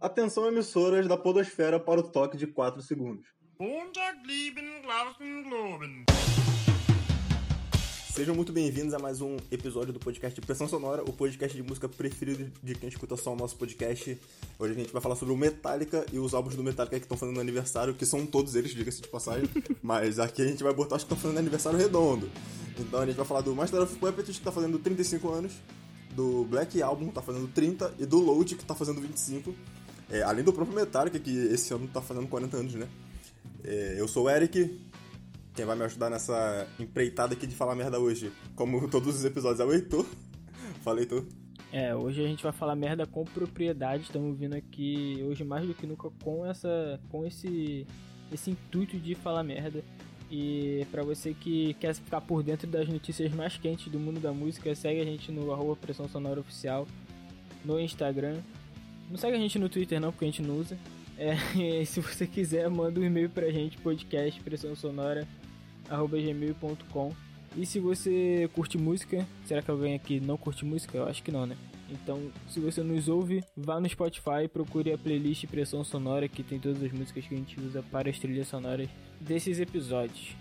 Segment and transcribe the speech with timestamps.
[0.00, 3.26] Atenção emissoras da podosfera para o toque de 4 segundos.
[8.12, 11.88] Sejam muito bem-vindos a mais um episódio do podcast Pressão Sonora, o podcast de música
[11.88, 14.16] preferido de quem escuta só o nosso podcast.
[14.56, 17.18] Hoje a gente vai falar sobre o Metallica e os álbuns do Metallica que estão
[17.18, 19.48] fazendo aniversário, que são todos eles, diga-se de passagem,
[19.82, 22.30] mas aqui a gente vai botar os que estão fazendo aniversário redondo.
[22.78, 25.54] Então a gente vai falar do Master of Puppets, que está fazendo 35 anos,
[26.12, 29.52] do Black Album, que tá fazendo 30, e do Load, que tá fazendo 25.
[30.10, 32.88] É, além do próprio Metallica, que esse ano tá fazendo 40 anos, né?
[33.62, 34.80] É, eu sou o Eric.
[35.54, 39.60] Quem vai me ajudar nessa empreitada aqui de falar merda hoje, como todos os episódios,
[39.60, 40.06] é o Heitor.
[40.82, 41.24] Fala, Heitor.
[41.70, 44.04] É, hoje a gente vai falar merda com propriedade.
[44.04, 47.86] Estamos vindo aqui hoje mais do que nunca com essa, com esse,
[48.32, 49.84] esse intuito de falar merda.
[50.30, 54.32] E para você que quer ficar por dentro das notícias mais quentes do mundo da
[54.32, 56.86] música, segue a gente no arroba Pressão Sonora Oficial
[57.64, 58.40] no Instagram
[59.10, 60.78] não segue a gente no Twitter não, porque a gente não usa.
[61.16, 61.36] É,
[61.84, 65.26] se você quiser, manda um e-mail pra gente, podcast pressão sonora,
[65.88, 67.12] gmail.com.
[67.56, 70.96] E se você curte música, será que alguém aqui não curte música?
[70.96, 71.56] Eu acho que não, né?
[71.90, 76.58] Então, se você nos ouve, vá no Spotify, procure a playlist Pressão Sonora, que tem
[76.58, 80.36] todas as músicas que a gente usa para as trilhas sonoras desses episódios.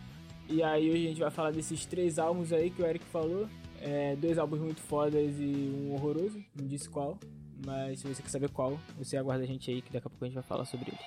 [0.50, 3.48] E aí hoje a gente vai falar desses três álbuns aí que o Eric falou.
[3.82, 7.18] É, dois álbuns muito fodas e um horroroso, não disse qual.
[7.66, 10.24] Mas se você quer saber qual, você aguarda a gente aí que daqui a pouco
[10.24, 11.00] a gente vai falar sobre ele.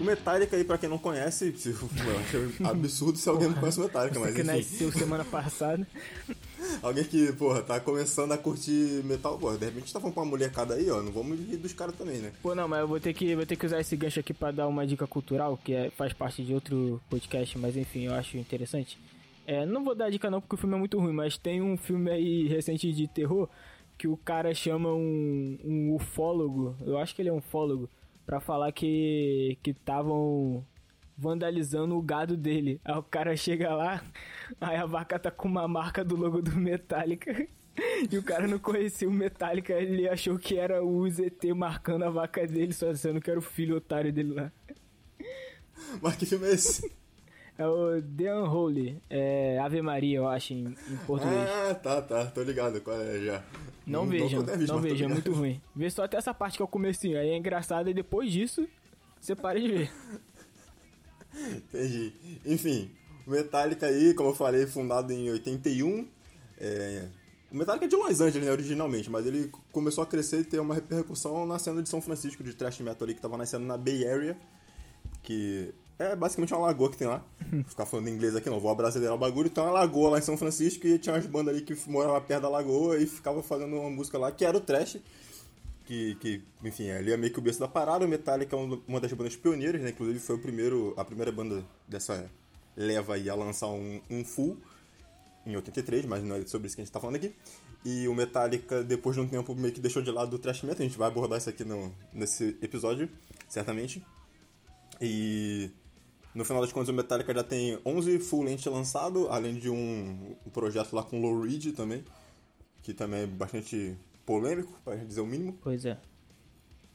[0.00, 3.84] O Metallica aí, pra quem não conhece, eu acho absurdo se alguém não conhece o
[3.84, 4.40] Metallica, mas enfim.
[4.40, 5.86] que nasceu semana passada.
[6.84, 10.30] Alguém que, porra, tá começando a curtir metal, porra, de repente tá falando pra uma
[10.32, 12.30] molecada aí, ó, não vamos rir dos caras também, né?
[12.42, 14.50] Pô, não, mas eu vou ter que, vou ter que usar esse gancho aqui pra
[14.50, 18.36] dar uma dica cultural, que é, faz parte de outro podcast, mas enfim, eu acho
[18.36, 18.98] interessante.
[19.46, 21.78] É, não vou dar dica não, porque o filme é muito ruim, mas tem um
[21.78, 23.48] filme aí recente de terror
[23.96, 27.88] que o cara chama um, um ufólogo, eu acho que ele é um ufólogo,
[28.26, 30.62] pra falar que que estavam
[31.16, 32.80] vandalizando o gado dele.
[32.84, 34.02] Aí o cara chega lá,
[34.60, 37.46] aí a vaca tá com uma marca do logo do Metallica.
[38.08, 42.08] E o cara não conhecia o Metallica, ele achou que era o ZT marcando a
[42.08, 44.52] vaca dele, só dizendo que era o filho otário dele lá.
[46.00, 46.88] Mas que filme é esse?
[47.56, 51.48] É o The Unholy, é Ave Maria, eu acho, em, em português.
[51.48, 53.44] Ah, tá, tá, tô ligado qual é já.
[53.86, 55.60] Não, não vejam, não vejam, é muito ruim.
[55.74, 58.68] Vê só até essa parte que é o comecinho, aí é engraçado e depois disso,
[59.20, 59.92] você para de ver.
[61.56, 62.12] Entendi.
[62.44, 62.90] Enfim,
[63.26, 66.06] o Metallica aí, como eu falei, fundado em 81.
[66.58, 67.08] É...
[67.50, 70.58] O Metallica é de Los Angeles, né, originalmente, mas ele começou a crescer e ter
[70.58, 73.76] uma repercussão na cena de São Francisco, de thrash metal ali, que tava nascendo na
[73.76, 74.36] Bay Area,
[75.22, 77.24] que é basicamente uma lagoa que tem lá.
[77.52, 79.46] Vou ficar falando inglês aqui não, vou brasileirar o bagulho.
[79.46, 82.20] Então é uma lagoa lá em São Francisco e tinha umas bandas ali que moravam
[82.20, 84.98] perto da lagoa e ficava fazendo uma música lá que era o trash
[85.84, 88.04] que, que, enfim, ali é meio que o berço da parada.
[88.04, 89.90] O Metallica é uma das bandas pioneiras, né?
[89.90, 92.30] Inclusive foi o primeiro, a primeira banda dessa
[92.76, 94.56] leva aí a lançar um, um full
[95.46, 97.34] em 83, mas não é sobre isso que a gente tá falando aqui.
[97.84, 100.80] E o Metallica, depois de um tempo, meio que deixou de lado o thrash metal.
[100.80, 103.10] A gente vai abordar isso aqui no, nesse episódio,
[103.46, 104.02] certamente.
[105.00, 105.70] E
[106.34, 110.34] no final das contas, o Metallica já tem 11 full length lançado, além de um,
[110.46, 112.02] um projeto lá com Low Ridge também,
[112.82, 113.94] que também é bastante
[114.24, 115.58] polêmico, para dizer o mínimo.
[115.62, 115.98] Pois é.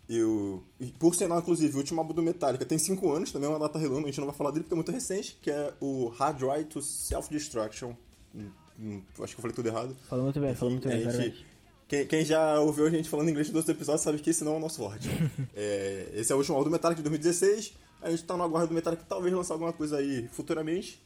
[0.10, 3.52] Eu, e por sinal, inclusive, o último álbum do Metallica tem 5 anos, também é
[3.52, 5.72] uma data redonda, a gente não vai falar dele porque é muito recente, que é
[5.80, 7.94] o Hard Ride to Self-Destruction.
[8.34, 9.96] Hum, hum, acho que eu falei tudo errado.
[10.08, 11.46] Falou muito bem, falou muito bem, gente,
[11.88, 14.54] quem, quem, já ouviu a gente falando inglês dos outros episódios sabe que esse não
[14.54, 15.10] é o nosso forte.
[15.56, 17.74] é, esse é o último álbum do Metallica de 2016.
[18.02, 21.02] A gente tá no aguardo do Metallica talvez lançar alguma coisa aí futuramente.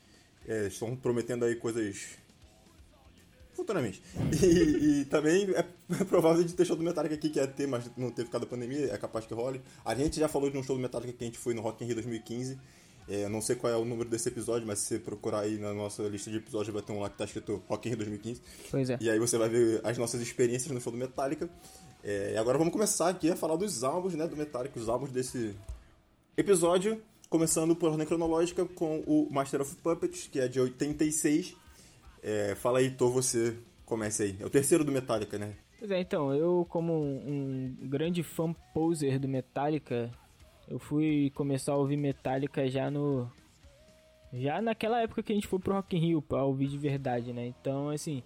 [0.45, 2.17] É, estão prometendo aí coisas
[3.53, 4.02] futuramente.
[4.41, 5.64] E, e, também é
[6.06, 8.47] provável de ter show do Metallica aqui, que é ter, mas não ter ficado a
[8.47, 9.62] pandemia, é capaz que role.
[9.86, 11.84] A gente já falou de um show do Metallica que a gente foi no Rock
[11.84, 12.58] in Rio 2015.
[13.08, 15.74] É, não sei qual é o número desse episódio, mas se você procurar aí na
[15.74, 18.41] nossa lista de episódios, vai ter um lá que tá escrito Rock in Rio 2015.
[18.72, 18.97] Pois é.
[19.02, 21.49] E aí você vai ver as nossas experiências no show do Metallica.
[22.03, 25.11] É, e agora vamos começar aqui a falar dos álbuns né, do Metallica, os álbuns
[25.11, 25.56] desse
[26.38, 27.02] episódio.
[27.29, 31.56] Começando por ordem cronológica com o Master of Puppets, que é de 86.
[32.23, 34.37] É, fala aí, Tô, você comece aí.
[34.40, 35.55] É o terceiro do Metallica, né?
[35.78, 40.09] Pois é, então, eu como um, um grande fã poser do Metallica,
[40.70, 43.29] eu fui começar a ouvir Metallica já no...
[44.31, 47.34] Já naquela época que a gente foi pro Rock in Rio pra ouvir de verdade,
[47.34, 47.46] né?
[47.46, 48.23] Então, assim,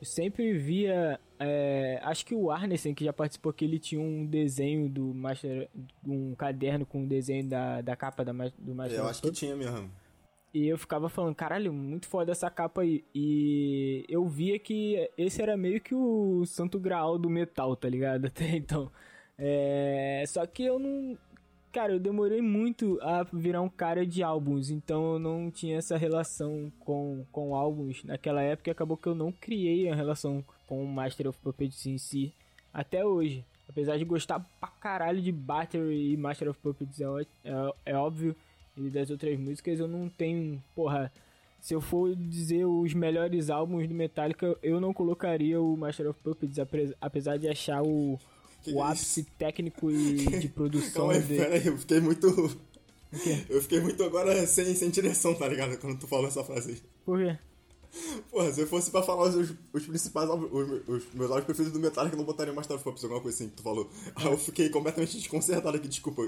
[0.00, 1.20] eu sempre via...
[1.38, 5.68] É, acho que o Arnesen, que já participou aqui, ele tinha um desenho do Master...
[6.04, 9.30] Um caderno com um desenho da, da capa da, do Master é, Eu acho que
[9.30, 9.90] tinha mesmo.
[10.54, 13.04] E eu ficava falando, caralho, muito foda essa capa aí.
[13.12, 18.26] E eu via que esse era meio que o santo graal do metal, tá ligado?
[18.28, 18.90] Até então.
[19.36, 20.22] É...
[20.28, 21.18] Só que eu não.
[21.72, 25.96] Cara, eu demorei muito a virar um cara de álbuns, então eu não tinha essa
[25.96, 30.86] relação com, com álbuns naquela época acabou que eu não criei a relação com o
[30.86, 32.32] Master of Puppets em si
[32.72, 33.44] até hoje.
[33.68, 37.06] Apesar de gostar pra caralho de Battery e Master of Puppets, é,
[37.44, 38.36] é, é óbvio,
[38.76, 41.12] e das outras músicas eu não tenho, porra,
[41.60, 46.20] se eu for dizer os melhores álbuns do Metallica, eu não colocaria o Master of
[46.22, 46.58] Puppets,
[47.00, 48.18] apesar de achar o
[48.62, 49.30] que o ápice isso?
[49.38, 51.42] técnico e de produção Calma aí, dele.
[51.42, 52.26] Pera aí, eu fiquei muito.
[53.48, 55.78] Eu fiquei muito agora sem, sem direção, tá ligado?
[55.78, 56.82] Quando tu falou essa frase aí.
[57.04, 57.38] Por quê?
[58.30, 61.80] Porra, se eu fosse pra falar os, os principais os, os, meus álbuns preferidos do
[61.80, 63.88] Metallica, eu não botaria mais Master of Puppets, alguma coisa assim que tu falou.
[64.16, 66.22] Aí eu fiquei completamente desconcertado aqui, desculpa.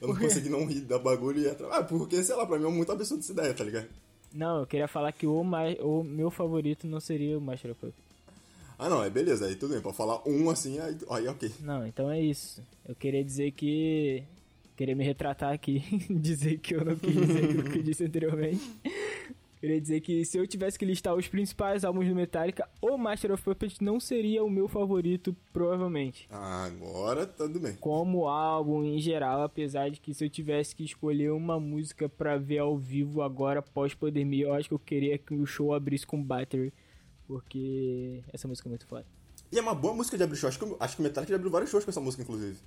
[0.00, 2.66] Eu não consegui não rir da bagulho e ia Ah, porque, sei lá, pra mim
[2.66, 3.88] é muito absurdo essa ideia, tá ligado?
[4.32, 7.80] Não, eu queria falar que o, mais, o meu favorito não seria o Master of
[7.80, 8.10] Puppets.
[8.78, 9.82] Ah, não, é beleza, aí tudo bem.
[9.82, 11.52] Pra falar um assim, aí, aí ok.
[11.60, 12.62] Não, então é isso.
[12.88, 14.22] Eu queria dizer que.
[14.74, 18.62] Queria me retratar aqui, dizer que eu não quis dizer aquilo que eu disse anteriormente.
[19.60, 23.32] Queria dizer que se eu tivesse que listar os principais álbuns do Metallica, o Master
[23.32, 26.26] of Puppets não seria o meu favorito, provavelmente.
[26.30, 27.74] Agora tudo bem.
[27.74, 32.38] Como álbum em geral, apesar de que se eu tivesse que escolher uma música para
[32.38, 36.22] ver ao vivo agora, pós-pandemia, eu acho que eu queria que o show abrisse com
[36.22, 36.72] Battery
[37.30, 39.06] porque essa música é muito foda.
[39.52, 40.48] E é uma boa música de abrir show.
[40.48, 42.58] Acho que, acho que o Metallica já abriu vários shows com essa música, inclusive.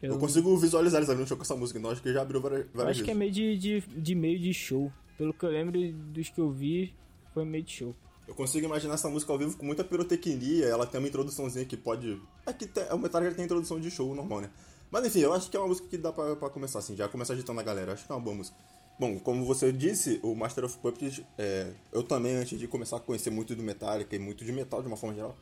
[0.00, 2.40] Eu, eu consigo visualizar eles abrindo show com essa música, então acho que já abriu
[2.40, 3.04] várias, várias Acho vezes.
[3.04, 4.90] que é meio de, de, de, meio de show.
[5.16, 6.94] Pelo que eu lembro dos que eu vi,
[7.32, 7.94] foi meio de show.
[8.26, 11.76] Eu consigo imaginar essa música ao vivo com muita pirotecnia, ela tem uma introduçãozinha que
[11.76, 12.20] pode...
[12.46, 14.50] É que tem, o Metallica tem introdução de show normal, né?
[14.90, 17.08] Mas enfim, eu acho que é uma música que dá pra, pra começar assim, já
[17.08, 17.94] começar agitando a galera.
[17.94, 18.56] Acho que é uma boa música.
[18.98, 23.00] Bom, como você disse, o Master of Puppets, é, eu também, antes de começar a
[23.00, 25.36] conhecer muito do Metallica e muito de metal de uma forma geral,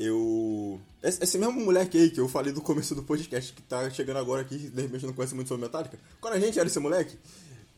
[0.00, 0.80] eu.
[1.02, 4.16] Esse, esse, mesmo moleque aí que eu falei do começo do podcast, que tá chegando
[4.16, 7.16] agora aqui, de repente não conhece muito sobre Metallica, quando a gente era esse moleque,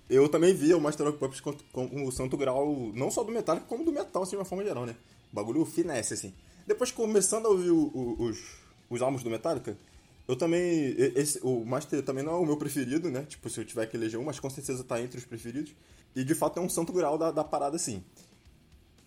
[0.08, 3.32] eu também via o Master of Puppets com, com o santo grau, não só do
[3.32, 4.96] Metallica, como do metal, assim, de uma forma geral, né?
[5.32, 6.32] Bagulho finesse, assim.
[6.66, 8.38] Depois, começando a ouvir o, o, os,
[8.88, 9.76] os álbuns do Metallica,
[10.28, 10.94] eu também.
[11.14, 13.24] Esse, o Master também não é o meu preferido, né?
[13.28, 15.74] Tipo, se eu tiver que eleger um, mas com certeza tá entre os preferidos.
[16.14, 18.02] E de fato é um santo grau da, da parada, assim.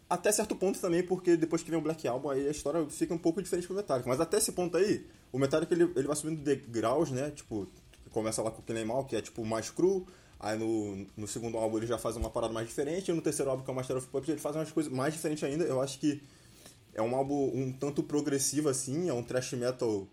[0.10, 3.14] Até certo ponto também, porque depois que vem o Black Album, aí a história fica
[3.14, 4.08] um pouco diferente pro Metallica.
[4.10, 7.32] Mas até esse ponto aí, o Metallica ele, ele vai subindo degraus, né?
[7.32, 7.68] Tipo,
[8.12, 10.08] começa lá com o Killing Mal, que é tipo mais cru.
[10.40, 13.12] Aí no, no segundo álbum ele já faz uma parada mais diferente.
[13.12, 15.14] E no terceiro álbum, que é o Master of Puppets, ele faz umas coisas mais
[15.14, 15.66] diferentes ainda.
[15.66, 16.22] Eu acho que
[16.94, 20.08] é um álbum um tanto progressivo assim, é um thrash metal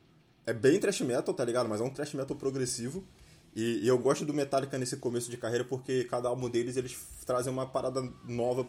[0.47, 1.69] é bem thrash metal, tá ligado?
[1.69, 3.05] Mas é um thrash metal progressivo.
[3.55, 6.97] E, e, eu gosto do Metallica nesse começo de carreira porque cada álbum deles eles
[7.25, 8.67] trazem uma parada nova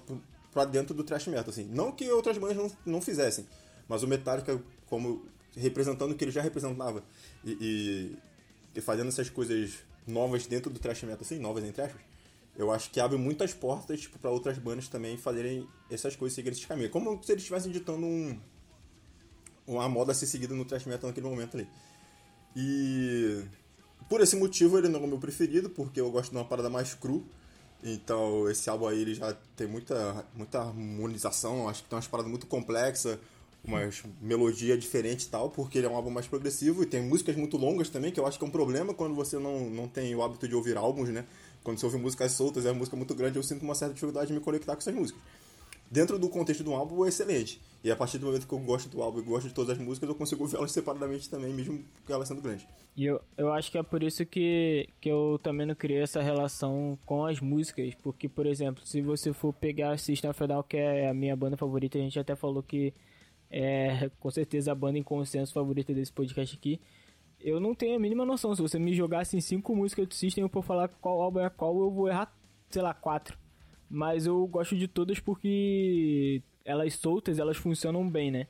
[0.51, 1.65] pra dentro do thrash metal, assim.
[1.65, 3.45] Não que outras bandas não, não fizessem,
[3.87, 5.23] mas o Metallica, como
[5.55, 7.03] representando o que ele já representava
[7.43, 8.17] e, e,
[8.75, 9.73] e fazendo essas coisas
[10.07, 12.01] novas dentro do thrash metal, assim, novas entre aspas,
[12.57, 16.55] eu acho que abre muitas portas tipo, para outras bandas também fazerem essas coisas, seguirem
[16.55, 16.91] esses caminhos.
[16.91, 18.39] Como se eles estivessem ditando um,
[19.67, 21.67] uma moda a ser seguida no thrash metal naquele momento ali.
[22.55, 23.43] E
[24.09, 26.69] por esse motivo ele não é o meu preferido, porque eu gosto de uma parada
[26.69, 27.23] mais cru.
[27.83, 32.29] Então esse álbum aí ele já tem muita, muita harmonização, acho que tem umas paradas
[32.29, 33.19] muito complexas,
[33.67, 37.35] umas melodia diferente e tal, porque ele é um álbum mais progressivo e tem músicas
[37.35, 40.15] muito longas também, que eu acho que é um problema quando você não, não tem
[40.15, 41.25] o hábito de ouvir álbuns, né?
[41.63, 44.33] Quando você ouve músicas soltas é música muito grande, eu sinto uma certa dificuldade de
[44.33, 45.21] me conectar com essas músicas
[45.89, 47.61] dentro do contexto do álbum, é excelente.
[47.83, 49.77] E a partir do momento que eu gosto do álbum e gosto de todas as
[49.77, 52.67] músicas, eu consigo ouvir elas separadamente também, mesmo elas sendo grandes.
[52.95, 56.21] E eu, eu acho que é por isso que, que eu também não criei essa
[56.21, 57.93] relação com as músicas.
[58.01, 61.35] Porque, por exemplo, se você for pegar System of a Down, que é a minha
[61.35, 62.93] banda favorita, a gente até falou que
[63.49, 66.79] é com certeza a banda em consenso favorita desse podcast aqui.
[67.39, 68.55] Eu não tenho a mínima noção.
[68.55, 71.49] Se você me jogasse em cinco músicas do System, eu for falar qual álbum é
[71.49, 72.35] qual, eu vou errar,
[72.69, 73.37] sei lá, quatro.
[73.89, 78.47] Mas eu gosto de todas porque elas soltas, elas funcionam bem, né?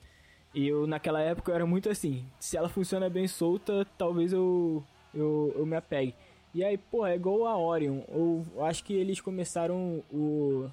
[0.53, 4.83] E eu naquela época eu era muito assim, se ela funciona bem solta, talvez eu
[5.13, 6.15] eu, eu me apegue.
[6.53, 8.01] E aí, pô, é igual a Orion.
[8.07, 10.69] Eu acho que eles começaram o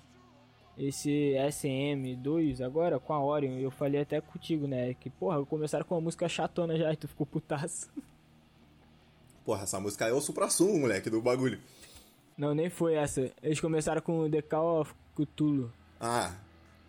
[0.76, 3.58] esse SM2 agora com a Orion.
[3.58, 4.94] Eu falei até contigo, né?
[4.94, 7.88] Que, porra, começaram com uma música chatona já e tu ficou putaço.
[9.44, 11.60] Porra, essa música é o supra-sumo, moleque, do bagulho.
[12.36, 13.30] Não, nem foi essa.
[13.42, 15.72] Eles começaram com The Call of Cthulhu.
[16.00, 16.34] Ah,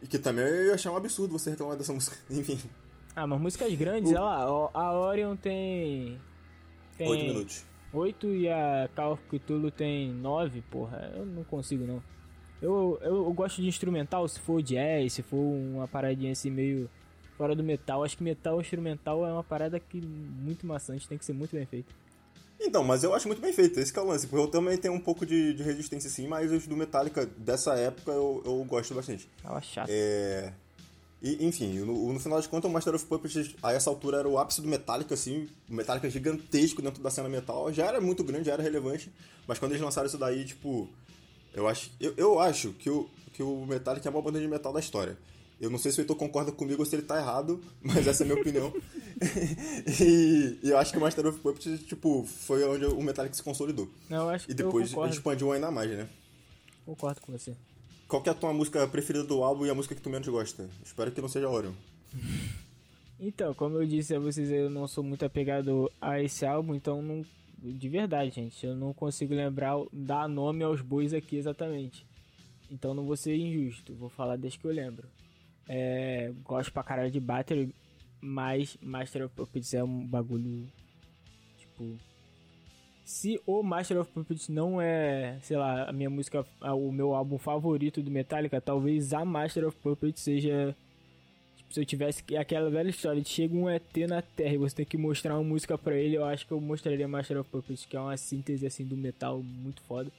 [0.01, 2.18] e que também eu ia achar um absurdo você reclamar dessa música.
[2.30, 2.60] Enfim.
[3.15, 6.20] Ah, mas músicas grandes, olha lá, a Orion tem.
[6.98, 7.65] tem 8 minutos.
[7.94, 11.12] 8 e a Call of Cthulhu tem 9, porra.
[11.15, 12.01] Eu não consigo não.
[12.65, 16.89] Eu, eu, eu, gosto de instrumental, se for jazz, se for uma paradinha assim meio
[17.38, 18.03] fora do metal.
[18.03, 21.65] Acho que metal instrumental é uma parada que muito maçante, tem que ser muito bem
[21.65, 21.93] feito.
[22.60, 24.25] Então, mas eu acho muito bem feito, esse que é o lance.
[24.25, 27.75] Porque eu também tenho um pouco de, de resistência sim, mas os do Metallica dessa
[27.75, 29.29] época eu, eu gosto bastante.
[29.43, 29.89] Tava chato.
[29.91, 30.51] É...
[31.22, 34.27] E, enfim, no, no, final de contas, o Master of Puppets, a essa altura, era
[34.27, 37.72] o ápice do Metallica, assim, o Metallica gigantesco dentro da cena metal.
[37.72, 39.12] Já era muito grande, já era relevante,
[39.48, 40.89] mas quando eles lançaram isso daí, tipo,
[41.55, 44.47] eu acho, eu, eu acho que o, que o Metallica é a maior banda de
[44.47, 45.17] metal da história.
[45.59, 48.24] Eu não sei se o Heitor concorda comigo ou se ele tá errado, mas essa
[48.24, 48.74] é a minha opinião.
[50.01, 53.41] e, e, eu acho que o Master of Puppets, tipo, foi onde o Metallica se
[53.41, 53.89] consolidou.
[54.09, 56.09] Não, eu acho e depois expandiu ainda mais, né?
[56.85, 57.55] Concordo com você.
[58.07, 60.27] Qual que é a tua música preferida do álbum e a música que tu menos
[60.27, 60.69] gosta?
[60.83, 61.74] Espero que não seja Orion.
[63.19, 67.01] Então, como eu disse a vocês, eu não sou muito apegado a esse álbum, então
[67.01, 67.25] não,
[67.57, 72.05] de verdade, gente, eu não consigo lembrar, dar nome aos bois aqui exatamente.
[72.69, 75.07] Então não vou ser injusto, vou falar desde que eu lembro.
[75.67, 77.74] É, gosto pra caralho de Battery,
[78.21, 80.67] mas Master of Puppets é um bagulho.
[81.57, 81.97] Tipo.
[83.03, 87.38] Se o Master of Puppets não é, sei lá, a minha música, o meu álbum
[87.38, 90.75] favorito do Metallica, talvez a Master of Puppets seja.
[91.75, 94.86] Se eu tivesse aquela velha história de chega um ET na Terra e você tem
[94.86, 97.98] que mostrar uma música pra ele, eu acho que eu mostraria Master of Puppets, que
[97.98, 100.10] é uma síntese assim do metal muito foda.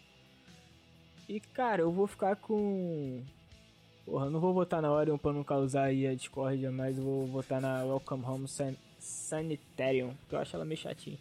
[1.27, 3.23] E cara, eu vou ficar com
[4.05, 7.05] Porra, eu não vou votar na Orion pra não causar aí a discórdia, mas eu
[7.05, 11.17] vou votar na Welcome Home San Sanitarium, porque eu acho ela meio chatinha.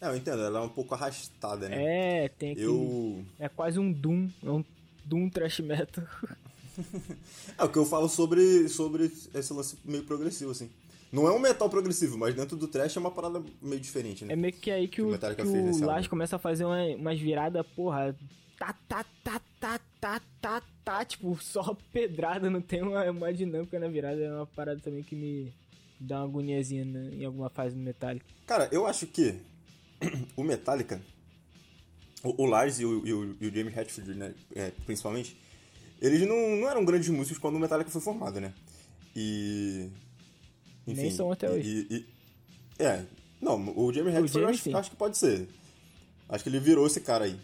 [0.00, 2.22] É, eu entendo, ela é um pouco arrastada, né?
[2.22, 2.62] É, tem que...
[2.62, 3.24] Eu...
[3.36, 4.64] É quase um Doom, é um
[5.04, 6.04] Doom Trash Metal.
[7.58, 10.70] é o que eu falo sobre, sobre esse lance meio progressivo, assim.
[11.12, 14.32] Não é um metal progressivo, mas dentro do trash é uma parada meio diferente, né?
[14.32, 17.20] É meio que aí que, que o, que o Lars começa a fazer uma, umas
[17.20, 18.16] viradas, porra,
[18.58, 23.78] tá, tá, tá, tá, tá, tá, tá, tipo, só pedrada, não tem uma, uma dinâmica
[23.78, 25.52] na virada, é uma parada também que me
[26.00, 28.24] dá uma agoniazinha né, em alguma fase do Metallica.
[28.46, 29.34] Cara, eu acho que
[30.34, 31.00] o Metallica,
[32.24, 35.36] o, o Lars e o, e o, e o Jamie Hatfield, né, é, principalmente,
[36.02, 38.52] eles não, não eram grandes músicos quando o Metallica foi formado, né?
[39.14, 39.88] E...
[40.86, 41.86] Enfim, Nem são até hoje.
[41.88, 42.06] E, e,
[42.82, 43.04] é,
[43.40, 45.48] não, o Jamie Hatfield eu acho, acho que pode ser.
[46.28, 47.38] Acho que ele virou esse cara aí.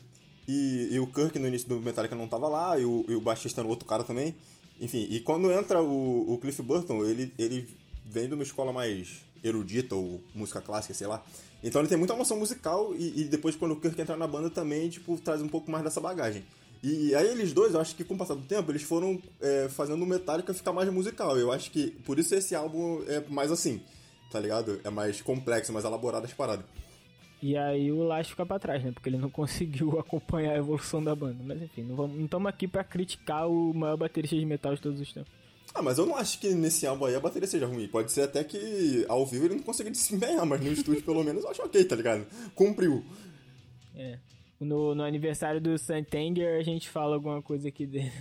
[0.49, 3.21] E, e, o Kirk no início do Metallica não tava lá, e o, e o
[3.21, 4.35] baixista no outro cara também.
[4.81, 7.69] Enfim, e quando entra o, o Cliff Burton, ele, ele
[8.05, 11.23] vem de uma escola mais erudita ou música clássica, sei lá.
[11.63, 14.49] Então ele tem muita noção musical e, e, depois quando o Kirk entra na banda
[14.49, 16.45] também, tipo, traz um pouco mais dessa bagagem.
[16.83, 19.69] E aí eles dois, eu acho que com o passar do tempo, eles foram é,
[19.69, 21.37] fazendo o Metallica ficar mais musical.
[21.37, 23.81] Eu acho que por isso esse álbum é mais assim,
[24.31, 24.81] tá ligado?
[24.85, 26.65] É mais complexo, mais elaborado as paradas.
[27.41, 28.93] E aí o Last fica pra trás, né?
[28.93, 31.39] Porque ele não conseguiu acompanhar a evolução da banda.
[31.45, 35.13] Mas enfim, não estamos aqui pra criticar o maior baterista de metal de todos os
[35.13, 35.33] tempos.
[35.75, 37.87] Ah, mas eu não acho que nesse álbum aí a bateria seja ruim.
[37.89, 41.45] Pode ser até que ao vivo ele não conseguiu desempenhar, mas no estúdio pelo menos
[41.45, 42.27] eu acho ok, tá ligado?
[42.55, 43.05] Cumpriu.
[43.95, 44.19] É.
[44.61, 48.13] No, no aniversário do Santanger a gente fala alguma coisa aqui dele.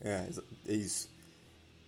[0.00, 0.28] É,
[0.66, 1.08] é isso.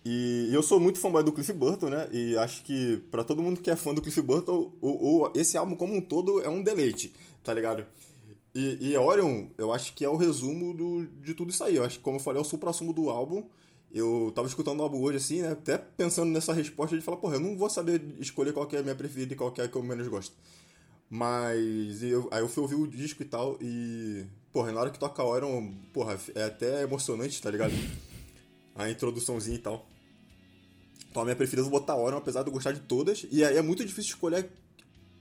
[0.05, 2.07] E eu sou muito fã do Cliff Burton, né?
[2.11, 5.57] E acho que para todo mundo que é fã do Cliff Burton, o, o, esse
[5.57, 7.11] álbum como um todo é um deleite,
[7.43, 7.85] tá ligado?
[8.53, 11.75] E, e Orion, eu acho que é o resumo do, de tudo isso aí.
[11.75, 13.43] Eu acho que, como eu falei, é o supra-sumo do álbum.
[13.91, 15.51] Eu tava escutando o álbum hoje, assim, né?
[15.51, 18.83] Até pensando nessa resposta de falar, porra, eu não vou saber escolher qual é a
[18.83, 20.35] minha preferida e qual é a que eu menos gosto.
[21.15, 24.25] Mas eu, aí eu fui ouvir o disco e tal, e.
[24.51, 27.71] Porra, na hora que toca Orion, porra, é até emocionante, tá ligado?
[28.75, 29.87] A introduçãozinha e tal.
[31.09, 33.25] Então a minha preferida eu vou botar Orion, apesar de eu gostar de todas.
[33.31, 34.49] E aí é muito difícil escolher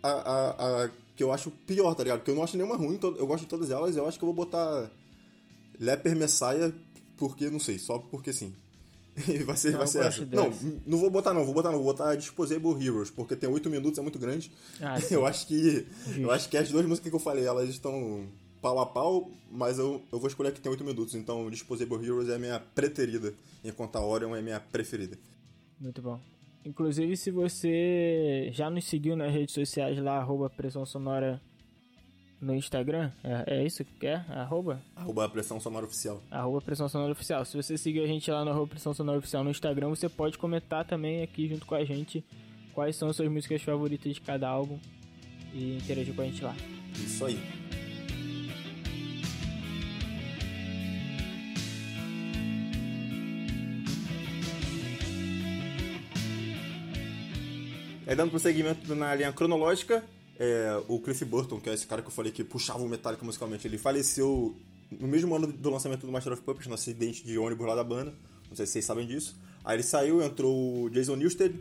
[0.03, 2.19] a, a, a, que eu acho pior, tá ligado?
[2.19, 3.97] Porque eu não acho nenhuma ruim, eu gosto de todas elas.
[3.97, 4.91] Eu acho que eu vou botar
[5.79, 6.73] Leper Messiah,
[7.17, 8.53] porque, não sei, só porque sim.
[9.45, 10.27] Vai ser, vai ser essa.
[10.27, 10.53] Não,
[10.87, 13.99] não vou botar não, vou botar não, vou botar Disposable Heroes, porque tem 8 minutos,
[13.99, 14.51] é muito grande.
[14.81, 15.87] Ah, eu acho que.
[16.17, 18.27] Eu acho que as duas músicas que eu falei, elas estão
[18.61, 21.15] pau a pau, mas eu, eu vou escolher que tem 8 minutos.
[21.15, 25.17] Então Disposable Heroes é a minha preterida, enquanto a Orion é a minha preferida.
[25.79, 26.19] Muito bom.
[26.65, 31.41] Inclusive, se você já nos seguiu nas redes sociais lá, arroba Pressão Sonora
[32.45, 34.25] no Instagram, é, é isso que quer?
[34.31, 34.81] Arroba?
[34.95, 36.23] Arroba Pressão Sonora Oficial.
[36.31, 37.45] Arroba Pressão Sonora Oficial.
[37.45, 40.37] Se você seguir a gente lá no arroba Pressão Sonora Oficial no Instagram, você pode
[40.37, 42.23] comentar também aqui junto com a gente
[42.75, 44.79] quais são as suas músicas favoritas de cada álbum
[45.53, 46.55] e interagir com a gente lá.
[46.95, 47.41] Isso aí.
[58.07, 60.05] É, dando prosseguimento na linha cronológica,
[60.39, 63.25] é, o Cliff Burton, que é esse cara que eu falei que puxava o Metallica
[63.25, 64.55] musicalmente, ele faleceu
[64.91, 67.85] no mesmo ano do lançamento do Master of Puppets, no acidente de ônibus lá da
[67.85, 68.15] banda.
[68.49, 69.37] Não sei se vocês sabem disso.
[69.65, 71.59] Aí ele saiu, entrou o Jason Newsted,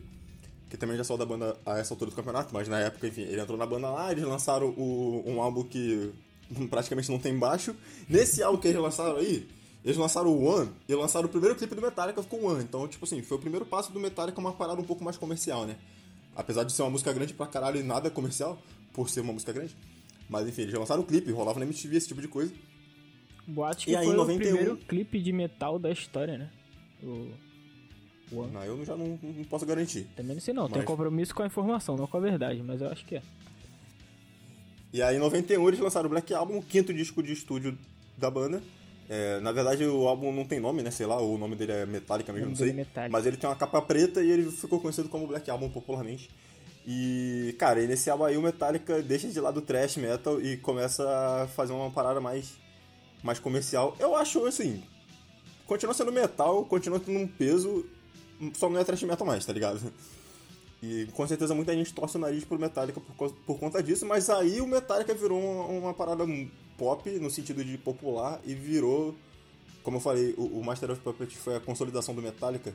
[0.69, 3.21] que também já saiu da banda a essa altura do campeonato, mas na época, enfim,
[3.21, 6.11] ele entrou na banda lá, eles lançaram o, um álbum que
[6.69, 7.75] praticamente não tem baixo.
[8.09, 9.47] Nesse álbum que eles lançaram aí,
[9.83, 12.63] eles lançaram o One e lançaram o primeiro clipe do Metallica com o One.
[12.63, 15.65] Então, tipo assim, foi o primeiro passo do Metallica uma parada um pouco mais comercial,
[15.65, 15.75] né?
[16.35, 18.61] Apesar de ser uma música grande pra caralho e nada comercial,
[18.93, 19.75] por ser uma música grande.
[20.29, 22.53] Mas enfim, eles lançaram o clipe, rolava na MTV esse tipo de coisa.
[23.45, 24.35] Boate que e aí, foi 91...
[24.35, 26.49] o primeiro clipe de metal da história, né?
[27.03, 27.31] O...
[28.31, 28.51] One.
[28.51, 30.07] Não, eu já não, não, posso garantir.
[30.15, 30.73] Também não sei não, mas...
[30.73, 33.21] tem compromisso com a informação, não com a verdade, mas eu acho que é.
[34.91, 37.77] E aí em 91 eles lançaram o Black Album, o quinto disco de estúdio
[38.17, 38.61] da banda.
[39.15, 40.89] É, na verdade, o álbum não tem nome, né?
[40.89, 42.72] Sei lá, o nome dele é Metallica mesmo, não sei.
[42.96, 46.32] É mas ele tem uma capa preta e ele ficou conhecido como Black Album popularmente.
[46.84, 50.58] E, cara, e nesse álbum aí o Metallica deixa de lado o thrash metal e
[50.58, 52.53] começa a fazer uma parada mais,
[53.22, 53.96] mais comercial.
[54.00, 54.82] Eu acho, assim,
[55.67, 57.86] continua sendo metal, continua tendo um peso,
[58.55, 59.93] só não é thrash metal mais, tá ligado?
[60.82, 64.27] E com certeza muita gente torce o nariz pro Metallica por, por conta disso, mas
[64.32, 66.25] aí o Metallica virou uma, uma parada
[66.77, 69.15] pop no sentido de popular e virou,
[69.83, 72.73] como eu falei, o, o Master of Puppets foi a consolidação do Metallica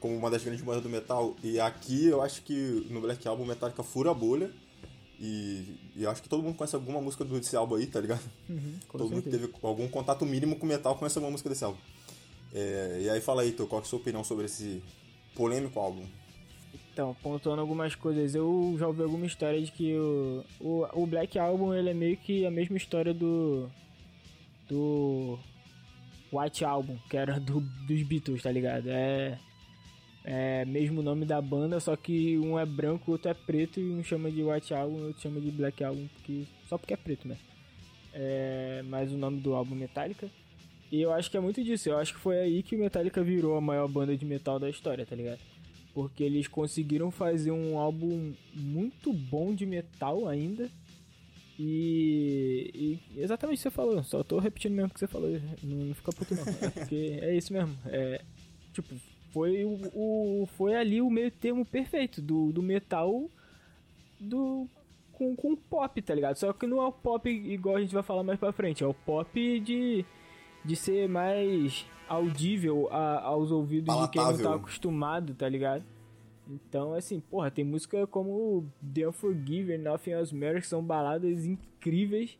[0.00, 1.36] como uma das grandes bandas do metal.
[1.44, 4.50] E aqui eu acho que no Black Album Metallica fura a bolha.
[5.20, 8.22] E, e eu acho que todo mundo conhece alguma música desse álbum aí, tá ligado?
[8.48, 11.78] Uhum, todo mundo teve algum contato mínimo com metal conhece alguma música desse álbum.
[12.54, 14.82] É, e aí fala aí, Tô, qual é a sua opinião sobre esse
[15.34, 16.04] polêmico álbum?
[17.00, 21.38] Então, pontuando algumas coisas, eu já ouvi alguma história de que o, o, o Black
[21.38, 23.70] Album ele é meio que a mesma história do.
[24.68, 25.38] do.
[26.30, 28.90] White Album, que era do, dos Beatles, tá ligado?
[28.90, 29.38] É.
[30.22, 33.90] É mesmo nome da banda, só que um é branco, o outro é preto, e
[33.90, 36.98] um chama de White Album, o outro chama de Black Album, porque, só porque é
[36.98, 37.38] preto, né?
[38.12, 40.28] É, mas o nome do álbum Metallica.
[40.92, 43.22] E eu acho que é muito disso, eu acho que foi aí que o Metallica
[43.22, 45.40] virou a maior banda de metal da história, tá ligado?
[45.94, 50.70] Porque eles conseguiram fazer um álbum muito bom de metal ainda.
[51.58, 52.70] E,
[53.14, 55.30] e exatamente o que você falou, só tô repetindo mesmo o que você falou,
[55.62, 57.76] não, não fica puto não, é porque é isso mesmo.
[57.86, 58.22] É,
[58.72, 58.94] tipo,
[59.30, 63.28] foi, o, o, foi ali o meio termo perfeito do, do metal
[64.18, 64.66] do
[65.12, 66.36] com, com pop, tá ligado?
[66.36, 68.86] Só que não é o pop igual a gente vai falar mais pra frente, é
[68.86, 70.02] o pop de,
[70.64, 74.32] de ser mais audível a, aos ouvidos Palatável.
[74.32, 75.84] de quem não tá acostumado, tá ligado?
[76.48, 82.36] Então, assim, porra, tem música como The Unforgiven, Nothing Else Matters, que são baladas incríveis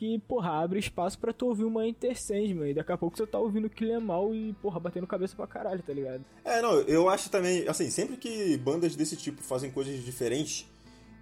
[0.00, 3.26] que, porra, abre espaço para tu ouvir uma Enter Sandman e daqui a pouco você
[3.26, 6.24] tá ouvindo Kill Em All e, porra, batendo cabeça pra caralho, tá ligado?
[6.42, 10.66] É, não, eu acho também, assim, sempre que bandas desse tipo fazem coisas diferentes,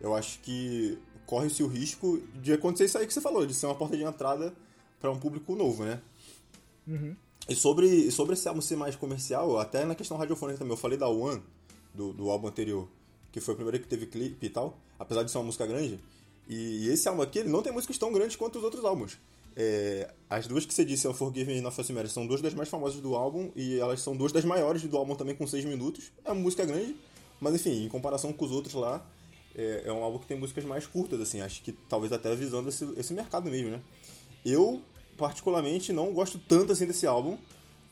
[0.01, 0.97] eu acho que
[1.27, 4.05] corre-se o risco de acontecer isso aí que você falou, de ser uma porta de
[4.05, 4.55] entrada
[5.01, 6.01] para um público novo, né?
[6.87, 7.17] Uhum.
[7.49, 10.99] E sobre, sobre esse álbum ser mais comercial, até na questão radiofônica também, eu falei
[10.99, 11.43] da One,
[11.95, 12.87] do, do álbum anterior,
[13.33, 15.99] que foi o primeiro que teve clipe e tal, apesar de ser uma música grande.
[16.47, 19.19] E, e esse álbum aqui, ele não tem músicas tão grandes quanto os outros álbuns.
[19.57, 23.01] É, as duas que você disse, Unforgiven e Nossa Mary, são duas das mais famosas
[23.01, 26.13] do álbum e elas são duas das maiores do álbum também, com seis minutos.
[26.25, 26.95] É uma música grande,
[27.41, 29.05] mas enfim, em comparação com os outros lá,
[29.57, 32.69] é, é um álbum que tem músicas mais curtas, assim, acho que talvez até visando
[32.69, 33.81] esse, esse mercado mesmo, né?
[34.45, 34.81] Eu
[35.19, 37.37] particularmente, não gosto tanto assim desse álbum.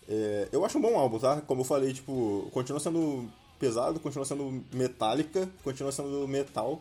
[0.09, 1.41] É, eu acho um bom álbum, tá?
[1.43, 6.81] Como eu falei, tipo, continua sendo pesado, continua sendo metálica, continua sendo metal.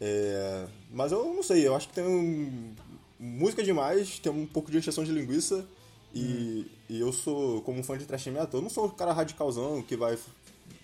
[0.00, 2.74] É, mas eu não sei, eu acho que tem um,
[3.18, 5.64] música demais, tem um pouco de encheção de linguiça.
[6.12, 6.74] E, hum.
[6.88, 9.96] e eu sou, como fã de thrash metal, eu não sou o cara radicalzão que
[9.96, 10.18] vai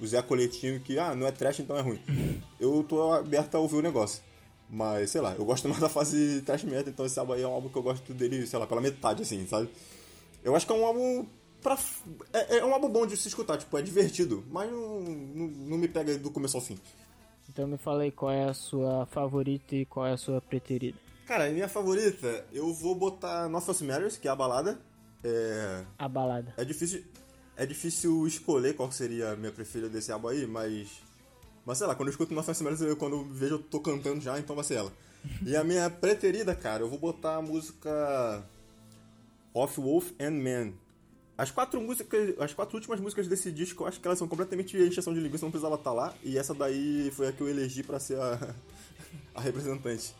[0.01, 2.01] usar coletinho que, ah, não é trash, então é ruim.
[2.61, 4.23] Eu tô aberto a ouvir o negócio.
[4.69, 7.49] Mas, sei lá, eu gosto mais da fase thrash metal, então esse álbum aí é
[7.49, 9.69] um álbum que eu gosto dele, sei lá, pela metade, assim, sabe?
[10.43, 11.27] Eu acho que é um álbum
[11.63, 11.79] pra...
[12.33, 15.79] É, é um álbum bom de se escutar, tipo, é divertido, mas não, não, não
[15.79, 16.79] me pega do começo ao fim.
[17.49, 20.99] Então me fala aí qual é a sua favorita e qual é a sua preferida.
[21.27, 24.79] Cara, minha favorita, eu vou botar Nothing Matters, que é a balada.
[25.25, 25.85] É...
[25.99, 26.55] A balada.
[26.57, 27.05] É difícil,
[27.57, 31.03] é difícil escolher qual seria a minha preferida desse álbum aí, mas
[31.67, 34.21] mas sei lá, quando eu escuto Nossa Senhora, eu, quando eu vejo eu tô cantando
[34.21, 34.93] já, então vai ser ela.
[35.45, 38.45] E a minha preferida, cara, eu vou botar a música
[39.53, 40.73] Of Wolf and Man.
[41.37, 44.77] As quatro músicas, as quatro últimas músicas desse disco, eu acho que elas são completamente
[44.77, 46.15] encheção de linguiça, não precisava estar lá.
[46.23, 48.55] E essa daí foi a que eu elegi para ser a,
[49.35, 50.15] a representante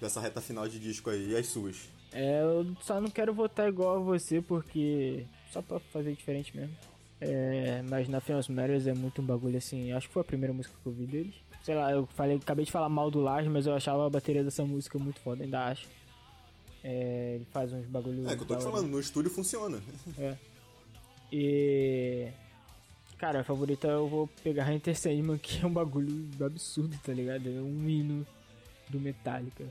[0.00, 1.30] dessa reta final de disco aí.
[1.30, 1.88] E as suas?
[2.12, 5.24] É, eu só não quero votar igual a você, porque.
[5.50, 6.76] Só pra fazer diferente mesmo.
[7.20, 9.92] É, mas na Famous Matters é muito um bagulho assim.
[9.92, 11.34] Acho que foi a primeira música que eu vi deles.
[11.62, 14.44] Sei lá, eu falei, acabei de falar mal do Lars, mas eu achava a bateria
[14.44, 15.88] dessa música muito foda, ainda acho.
[16.82, 18.28] É, ele faz uns bagulho.
[18.28, 19.80] É, que eu tô te falando, no estúdio funciona.
[20.18, 20.36] É.
[21.32, 22.28] E.
[23.16, 27.12] Cara, a favorita eu vou pegar a Enter Sandman, que é um bagulho absurdo, tá
[27.12, 27.48] ligado?
[27.48, 28.26] É um hino
[28.90, 29.64] do Metallica.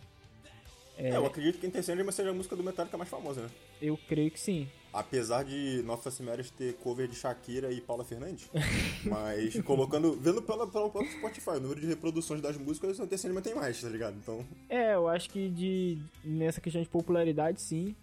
[0.98, 3.50] É, eu acredito que Enter Sandman seja a música do Metallica mais famosa, né?
[3.82, 4.68] Eu creio que sim.
[4.92, 8.48] Apesar de Nossa Senhora ter cover de Shakira e Paula Fernandes.
[9.04, 10.14] mas colocando.
[10.14, 13.56] Vendo pela, pelo próprio Spotify, o número de reproduções das músicas, o Enter Sandman tem
[13.56, 14.16] mais, tá ligado?
[14.18, 14.46] Então.
[14.70, 17.96] É, eu acho que de nessa questão de popularidade, sim.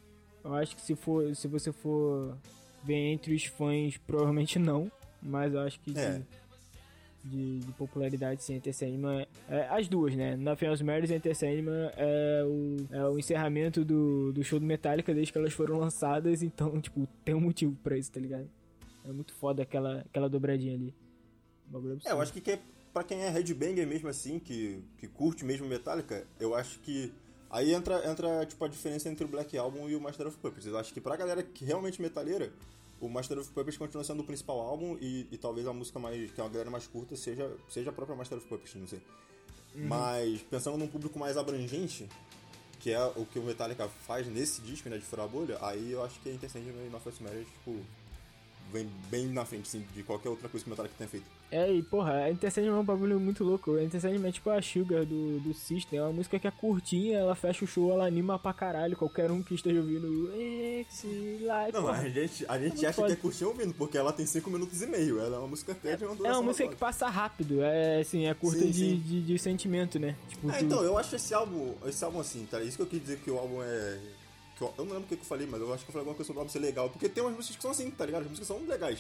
[0.43, 2.37] Eu acho que se for, se você for
[2.83, 4.91] ver entre os fãs, provavelmente não.
[5.23, 6.19] Mas eu acho que É.
[6.19, 6.25] de,
[7.23, 10.37] de popularidade, sim, Enter Sandman é, as duas, né?
[10.37, 14.65] Nothing Else Matters e Enter Sandman é o, é o encerramento do, do show do
[14.67, 16.43] Metallica desde que elas foram lançadas.
[16.43, 18.49] Então, tipo, tem um motivo pra isso, tá ligado?
[19.05, 20.95] É muito foda aquela, aquela dobradinha ali.
[22.07, 22.61] É, eu acho que, que é-
[22.93, 27.13] pra quem é headbanger mesmo assim, que, que curte mesmo Metallica, eu acho que.
[27.51, 30.67] Aí entra, entra tipo, a diferença entre o Black Album e o Master of Puppets.
[30.67, 32.53] Eu acho que pra galera que realmente metaleira,
[33.01, 36.31] o Master of Puppets continua sendo o principal álbum e, e talvez a música mais.
[36.31, 39.01] que é uma galera mais curta seja, seja a própria Master of Puppets, não sei.
[39.75, 42.09] Mas pensando num público mais abrangente,
[42.81, 45.93] que é o que o Metallica faz nesse disco, né, de furar a bolha, aí
[45.93, 47.79] eu acho que a Intercession e Northwest Marriage, tipo,
[48.73, 51.27] vem bem na frente, assim, de qualquer outra coisa que o Metallica tenha feito.
[51.51, 53.75] É, e porra, a Enter Sandman é um bagulho muito louco.
[53.75, 55.99] A Enter Sandman é tipo a Sugar do, do System.
[55.99, 58.97] É uma música que é curtinha, ela fecha o show, ela anima pra caralho.
[58.97, 60.31] Qualquer um que esteja ouvindo.
[61.73, 61.99] Não, porra.
[61.99, 63.07] a gente, a gente muito acha foda.
[63.09, 65.19] que é curtir ouvindo, porque ela tem 5 minutos e meio.
[65.21, 68.01] Ela é uma música que tem uma É duração uma música que passa rápido, é
[68.01, 68.97] assim, é curta Sim, de, sim.
[69.05, 70.17] De, de sentimento, né?
[70.29, 72.63] Tipo, É, tu- então, eu acho esse álbum, esse álbum assim, tá?
[72.63, 73.99] Isso que eu quis dizer que o álbum é.
[74.61, 75.93] Que eu, eu não lembro o que que eu falei, mas eu acho que eu
[75.93, 76.91] falei alguma coisa sobre o álbum ser legal.
[76.91, 78.23] Porque tem umas músicas que são assim, tá ligado?
[78.23, 78.99] As músicas são legais.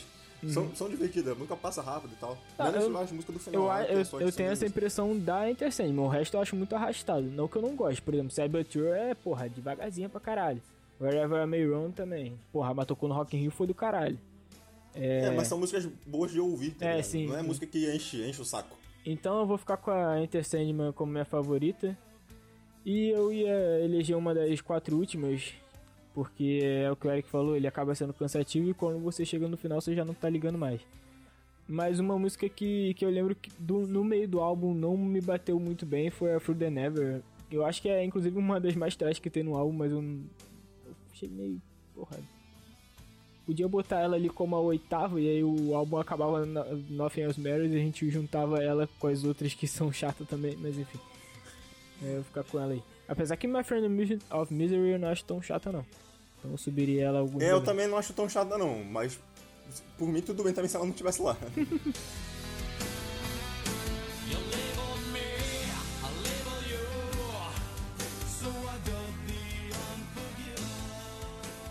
[0.48, 2.30] São, são divertidas, a música passa rápido e tal.
[2.30, 2.36] Uhum.
[2.56, 3.60] Tá, Menos eu- as músicas do final.
[3.62, 6.34] eu, lá, que é eu, eu cinco tenho essa impressão da Enter Sandman, o resto
[6.34, 7.20] eu acho muito arrastado.
[7.22, 10.62] Não que eu não goste, por exemplo, Cybertour é, porra, devagarzinha pra caralho.
[10.98, 12.38] Wherever I May Roam também.
[12.50, 14.18] Porra, mas tocou no Rock in Rio foi do caralho.
[14.94, 17.46] É, mas são músicas boas de ouvir, tá É, sim, Não é sim.
[17.46, 18.76] música que enche, enche o saco.
[19.04, 21.96] Então eu vou ficar com a Enter Sandman como minha favorita.
[22.84, 25.52] E eu ia eleger uma das quatro últimas,
[26.14, 29.46] porque é o que o Eric falou, ele acaba sendo cansativo e quando você chega
[29.48, 30.80] no final você já não tá ligando mais.
[31.68, 35.20] Mas uma música que, que eu lembro que do- no meio do álbum não me
[35.20, 37.22] bateu muito bem foi a Through the Never.
[37.50, 40.00] Eu acho que é inclusive uma das mais trash que tem no álbum, mas eu,
[40.02, 41.60] eu achei meio.
[41.94, 42.18] Porra.
[43.46, 47.40] Podia botar ela ali como a oitava e aí o álbum acabava na Nothing Else
[47.40, 50.98] Matters e a gente juntava ela com as outras que são chatas também, mas enfim.
[52.02, 52.82] Eu vou ficar com ela aí.
[53.08, 53.86] Apesar que My Friend
[54.30, 55.84] of Misery eu não acho tão chata não.
[56.38, 59.18] Então eu subiria ela algum É, eu também não acho tão chata, não, mas
[59.98, 61.36] por mim tudo bem também se ela não estivesse lá.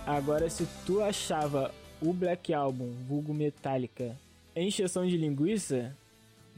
[0.06, 4.18] Agora, se tu achava o Black Album, vulgo Metallica,
[4.56, 5.96] encheção de linguiça,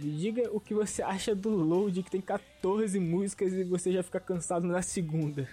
[0.10, 4.20] diga o que você acha do Load, que tem 14 músicas e você já fica
[4.20, 5.48] cansado na segunda.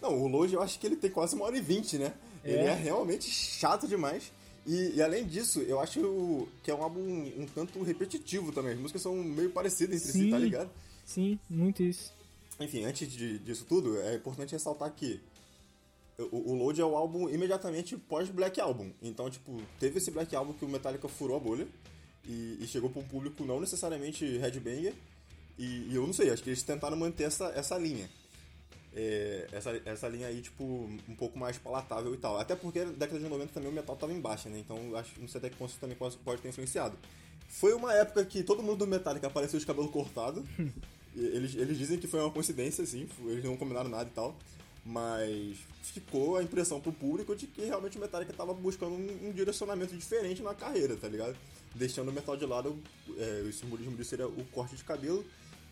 [0.00, 2.12] Não, o Load eu acho que ele tem quase uma hora e vinte, né?
[2.44, 2.66] Ele É?
[2.66, 4.32] é realmente chato demais.
[4.66, 7.00] E, e além disso, eu acho que é um álbum
[7.36, 8.72] um tanto repetitivo também.
[8.72, 10.30] As músicas são meio parecidas entre si, Sim.
[10.30, 10.70] tá ligado?
[11.04, 12.12] Sim, muito isso.
[12.58, 15.18] Enfim, antes de- disso tudo, é importante ressaltar que
[16.18, 18.90] o, o Load é o álbum imediatamente pós-Black Album.
[19.02, 21.66] Então, tipo, teve esse Black Album que o Metallica furou a bolha
[22.30, 24.94] e, e chegou pra um público não necessariamente headbanger.
[25.58, 28.08] E, e eu não sei, acho que eles tentaram manter essa, essa linha.
[28.94, 32.38] É, essa, essa linha aí, tipo, um pouco mais palatável e tal.
[32.38, 34.58] Até porque na década de 90 também o metal tava em baixa, né?
[34.58, 36.96] Então acho, não sei até que ponto isso também pode, pode ter influenciado.
[37.48, 40.46] Foi uma época que todo mundo do Metallica apareceu de cabelo cortado.
[41.12, 44.36] Eles, eles dizem que foi uma coincidência, assim, eles não combinaram nada e tal.
[44.84, 49.32] Mas ficou a impressão pro público de que realmente o Metallica tava buscando um, um
[49.32, 51.36] direcionamento diferente na carreira, tá ligado?
[51.74, 52.78] Deixando o metal de lado,
[53.16, 55.24] é, o simbolismo disso seria o corte de cabelo.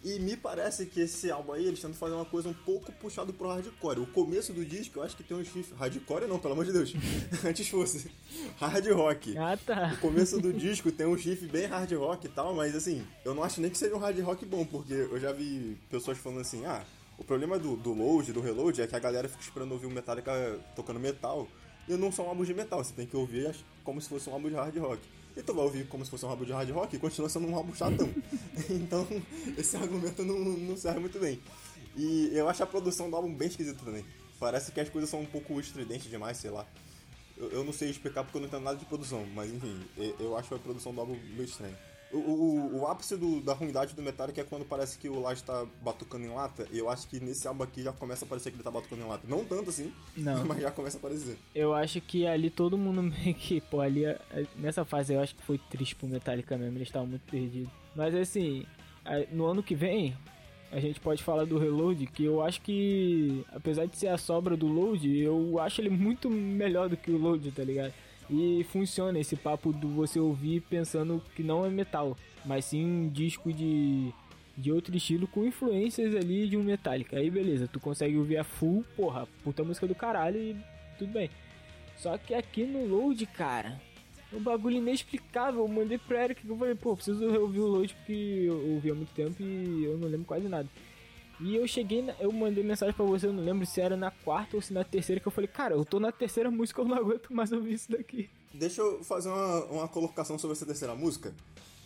[0.05, 3.33] E me parece que esse álbum aí, eles tentam fazer uma coisa um pouco puxado
[3.33, 3.99] pro hardcore.
[3.99, 5.75] O começo do disco, eu acho que tem um chifre.
[5.77, 6.95] Hardcore não, pelo amor de Deus.
[7.45, 8.09] Antes fosse.
[8.59, 9.37] Hard rock.
[9.37, 9.95] Ah, tá.
[9.95, 13.35] O começo do disco tem um chifre bem hard rock e tal, mas assim, eu
[13.35, 16.43] não acho nem que seja um hard rock bom, porque eu já vi pessoas falando
[16.43, 16.85] assim, ah,
[17.19, 19.91] o problema do, do load, do reload, é que a galera fica esperando ouvir o
[19.91, 21.47] Metallica tocando metal,
[21.89, 24.49] e não são álbuns de metal, você tem que ouvir como se fosse um álbum
[24.49, 25.03] de hard rock.
[25.37, 27.49] E tu vai ouvir como se fosse um álbum de hard rock e continua sendo
[27.49, 28.09] um álbum chatão.
[28.71, 29.07] então,
[29.57, 31.41] esse argumento não, não serve muito bem.
[31.97, 34.05] E eu acho a produção do álbum bem esquisita também.
[34.39, 36.67] Parece que as coisas são um pouco estridentes demais, sei lá.
[37.37, 40.15] Eu, eu não sei explicar porque eu não entendo nada de produção, mas enfim, e-
[40.21, 41.77] eu acho a produção do álbum meio estranha.
[42.13, 45.43] O, o, o ápice do- da ruindade do Metallica é quando parece que o Lars
[45.43, 46.67] tá batucando em lata.
[46.73, 49.03] E eu acho que nesse álbum aqui já começa a parecer que ele tá batucando
[49.03, 49.27] em lata.
[49.29, 50.45] Não tanto assim, Não.
[50.47, 51.37] mas já começa a aparecer.
[51.55, 54.19] Eu acho que ali todo mundo meio que, pô, ali eh,
[54.57, 57.71] nessa fase eu acho que foi triste pro Metallica mesmo, eles estavam muito perdidos.
[57.95, 58.65] Mas assim,
[59.33, 60.17] no ano que vem,
[60.73, 64.57] a gente pode falar do Reload, que eu acho que, apesar de ser a sobra
[64.57, 67.93] do Load, eu acho ele muito melhor do que o Load, tá ligado?
[68.31, 73.09] E funciona esse papo do você ouvir pensando que não é metal, mas sim um
[73.09, 74.13] disco de,
[74.57, 77.17] de outro estilo com influências ali de um Metallica.
[77.17, 80.57] Aí beleza, tu consegue ouvir a full, porra, puta música do caralho e
[80.99, 81.31] tudo bem.
[81.97, 83.81] Só que aqui no load, cara,
[84.33, 85.63] um bagulho inexplicável.
[85.63, 88.91] Eu mandei pro Eric que eu falei, pô, preciso ouvir o load porque eu ouvi
[88.91, 90.69] há muito tempo e eu não lembro quase nada.
[91.41, 94.11] E eu cheguei, na- eu mandei mensagem pra você, eu não lembro se era na
[94.11, 96.85] quarta ou se na terceira, que eu falei, cara, eu tô na terceira música, eu
[96.85, 98.29] não aguento mais ouvir isso daqui.
[98.53, 101.33] Deixa eu fazer uma, uma colocação sobre essa terceira música,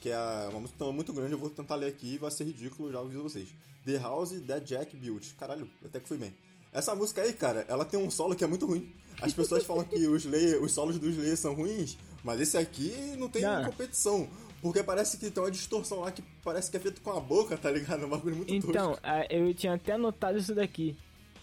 [0.00, 0.18] que é
[0.50, 3.22] uma música muito grande, eu vou tentar ler aqui e vai ser ridículo, já aviso
[3.22, 3.48] vocês.
[3.84, 5.34] The House That Jack Built.
[5.38, 6.32] Caralho, até que fui bem.
[6.72, 8.90] Essa música aí, cara, ela tem um solo que é muito ruim.
[9.20, 12.94] As pessoas falam que os, Slayer, os solos do Slayer são ruins, mas esse aqui
[13.18, 13.64] não tem Não.
[13.66, 14.26] competição.
[14.62, 17.56] Porque parece que tem uma distorção lá que parece que é feito com a boca,
[17.58, 18.04] tá ligado?
[18.04, 20.96] É um bagulho muito Então, a- eu tinha até anotado isso daqui.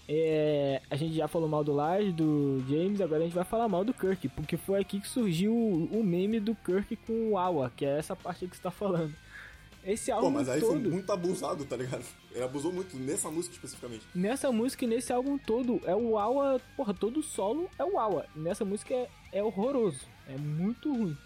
[0.08, 3.68] É, a gente já falou mal do Lars, do James, agora a gente vai falar
[3.68, 7.38] mal do Kirk, porque foi aqui que surgiu o, o meme do Kirk com o
[7.38, 9.14] Awa, que é essa parte que você tá falando.
[9.86, 12.04] Esse álbum Pô, mas aí foi todo, muito abusado, tá ligado?
[12.32, 14.04] Ele abusou muito nessa música especificamente.
[14.16, 18.26] nessa música e nesse álbum todo, é o Awa, porra, todo solo é o Awa.
[18.36, 21.18] Nessa música é, é horroroso, é muito ruim.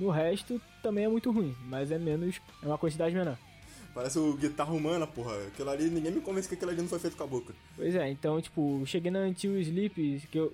[0.00, 3.36] No resto também é muito ruim, mas é menos, é uma quantidade menor.
[3.94, 5.36] Parece o guitarra humana, porra.
[5.48, 7.54] Aquilo ali, ninguém me convence que aquilo ali não foi feito com a boca.
[7.76, 10.52] Pois é, então, tipo, cheguei na Until Sleeps, que eu,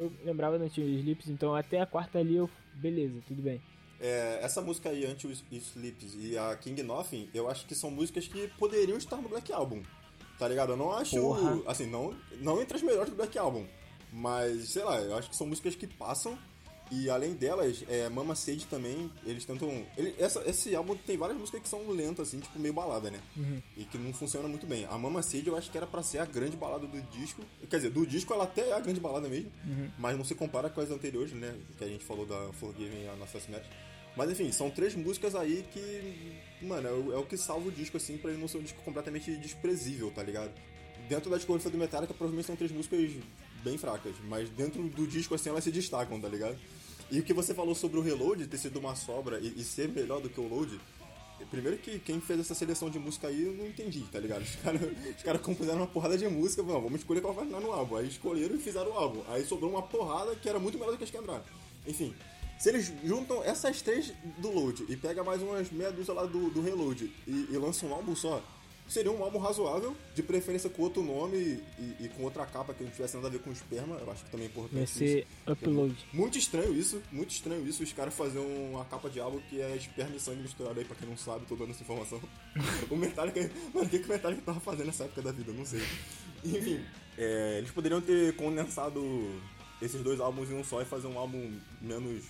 [0.00, 2.50] eu lembrava da Until Sleeps, então até a quarta ali eu.
[2.74, 3.60] Beleza, tudo bem.
[4.00, 8.26] É, essa música aí, Until Sleeps e a King Nothing, eu acho que são músicas
[8.26, 9.82] que poderiam estar no Black Album.
[10.38, 10.72] Tá ligado?
[10.72, 11.20] Eu não acho.
[11.20, 11.60] Porra.
[11.66, 13.64] Assim, não, não entre as melhores do Black Album.
[14.12, 16.38] Mas, sei lá, eu acho que são músicas que passam.
[16.90, 19.68] E além delas, é, Mama Sage também, eles tentam.
[19.96, 23.20] Ele, essa, esse álbum tem várias músicas que são lentas, assim, tipo meio balada, né?
[23.76, 24.86] E que não funciona muito bem.
[24.86, 27.42] A Mama Sage eu acho que era pra ser a grande balada do disco.
[27.68, 29.52] Quer dizer, do disco ela até é a grande balada mesmo,
[29.98, 31.54] mas não se compara com as anteriores, né?
[31.76, 33.66] Que a gente falou da Forgiven e a Nossa Match.
[34.16, 36.34] Mas enfim, são três músicas aí que,
[36.66, 38.62] mano, é o, é o que salva o disco, assim, pra ele não ser um
[38.62, 40.50] disco completamente desprezível, tá ligado?
[41.08, 43.12] Dentro da discografia do Metallica, provavelmente são três músicas
[43.62, 46.58] bem fracas, mas dentro do disco, assim, elas se destacam, tá ligado?
[47.10, 49.88] E o que você falou sobre o Reload ter sido uma sobra e, e ser
[49.88, 50.78] melhor do que o Load,
[51.50, 54.42] primeiro que quem fez essa seleção de música aí eu não entendi, tá ligado?
[54.48, 54.82] Os caras
[55.16, 57.96] os cara compuseram uma porrada de música, não, vamos escolher qual vai entrar no álbum.
[57.96, 59.22] Aí escolheram e fizeram o álbum.
[59.28, 61.44] Aí sobrou uma porrada que era muito melhor do que as que entraram.
[61.86, 62.14] Enfim,
[62.58, 66.50] se eles juntam essas três do Load e pega mais umas meia dúzia lá do,
[66.50, 68.42] do Reload e, e lançam um álbum só,
[68.88, 71.36] seria um álbum razoável, de preferência com outro nome
[71.78, 73.96] e, e com outra capa que não tivesse nada a ver com esperma.
[73.96, 74.98] Eu acho que também é importante Vai isso.
[74.98, 75.94] ser upload.
[76.12, 79.76] Muito estranho isso, muito estranho isso, os caras fazerem uma capa de álbum que é
[79.76, 82.20] esperma e sangue misturado aí, pra quem não sabe, tô dando essa informação.
[82.90, 85.52] o Metallica, mano, o que, que o Metallica tava fazendo nessa época da vida?
[85.52, 85.82] Não sei.
[86.44, 86.84] Enfim,
[87.16, 89.00] é, eles poderiam ter condensado
[89.82, 92.24] esses dois álbuns em um só e fazer um álbum menos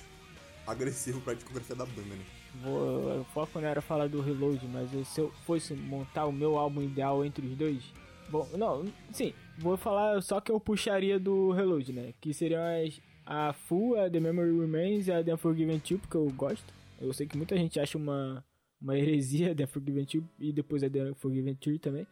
[0.66, 2.24] agressivo pra discografia da banda, né?
[2.62, 6.58] Vou, o foco não era falar do Reload, mas se eu fosse montar o meu
[6.58, 7.92] álbum ideal entre os dois.
[8.28, 12.12] Bom, não, sim, vou falar só que eu puxaria do Reload, né?
[12.20, 16.16] Que seriam as, a Full, a The Memory Remains e a The Unforgiven 2, porque
[16.16, 16.74] eu gosto.
[17.00, 18.44] Eu sei que muita gente acha uma,
[18.80, 22.06] uma heresia The Unforgiven 2 e depois a The Unforgiven 3 também.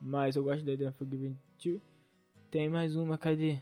[0.00, 1.80] Mas eu gosto da The Unforgiven 2.
[2.50, 3.58] Tem mais uma, cadê?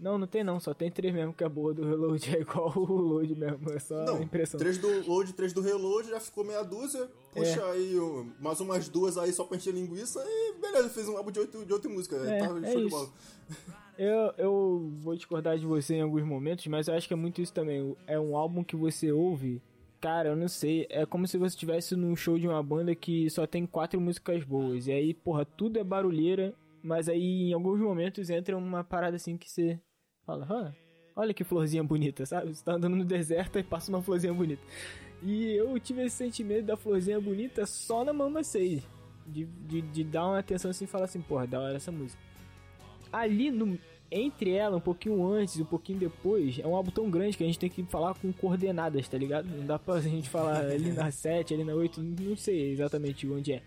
[0.00, 2.72] Não, não tem não, só tem três mesmo que é boa do Reload, é igual
[2.74, 4.58] o Load mesmo, é só Não, impressão.
[4.58, 7.06] três do load, três do reload, já ficou meia dúzia.
[7.34, 7.70] Puxa É.
[7.72, 7.94] aí
[8.40, 11.64] mais umas duas aí só pra encher linguiça e beleza, fez um álbum de oito,
[11.66, 12.26] de oito músicas.
[12.26, 13.08] É, tá é show de bola.
[13.98, 17.42] Eu, eu vou discordar de você em alguns momentos, mas eu acho que é muito
[17.42, 17.94] isso também.
[18.06, 19.60] É um álbum que você ouve,
[20.00, 23.28] cara, eu não sei, é como se você estivesse num show de uma banda que
[23.28, 24.86] só tem quatro músicas boas.
[24.86, 29.36] E aí, porra, tudo é barulheira, mas aí em alguns momentos entra uma parada assim
[29.36, 29.78] que você
[30.30, 30.72] fala, ah,
[31.16, 32.54] olha que florzinha bonita, sabe?
[32.54, 34.62] Você tá andando no deserto e passa uma florzinha bonita.
[35.22, 38.82] E eu tive esse sentimento da florzinha bonita só na Mama 6.
[39.26, 42.18] De, de, de dar uma atenção assim e falar assim, porra, da hora essa música
[43.12, 43.78] ali no
[44.12, 47.44] entre ela, um pouquinho antes e um pouquinho depois, é um álbum tão grande que
[47.44, 49.46] a gente tem que falar com coordenadas, tá ligado?
[49.46, 53.52] Não dá pra gente falar ali na 7, ali na 8, não sei exatamente onde
[53.52, 53.62] é.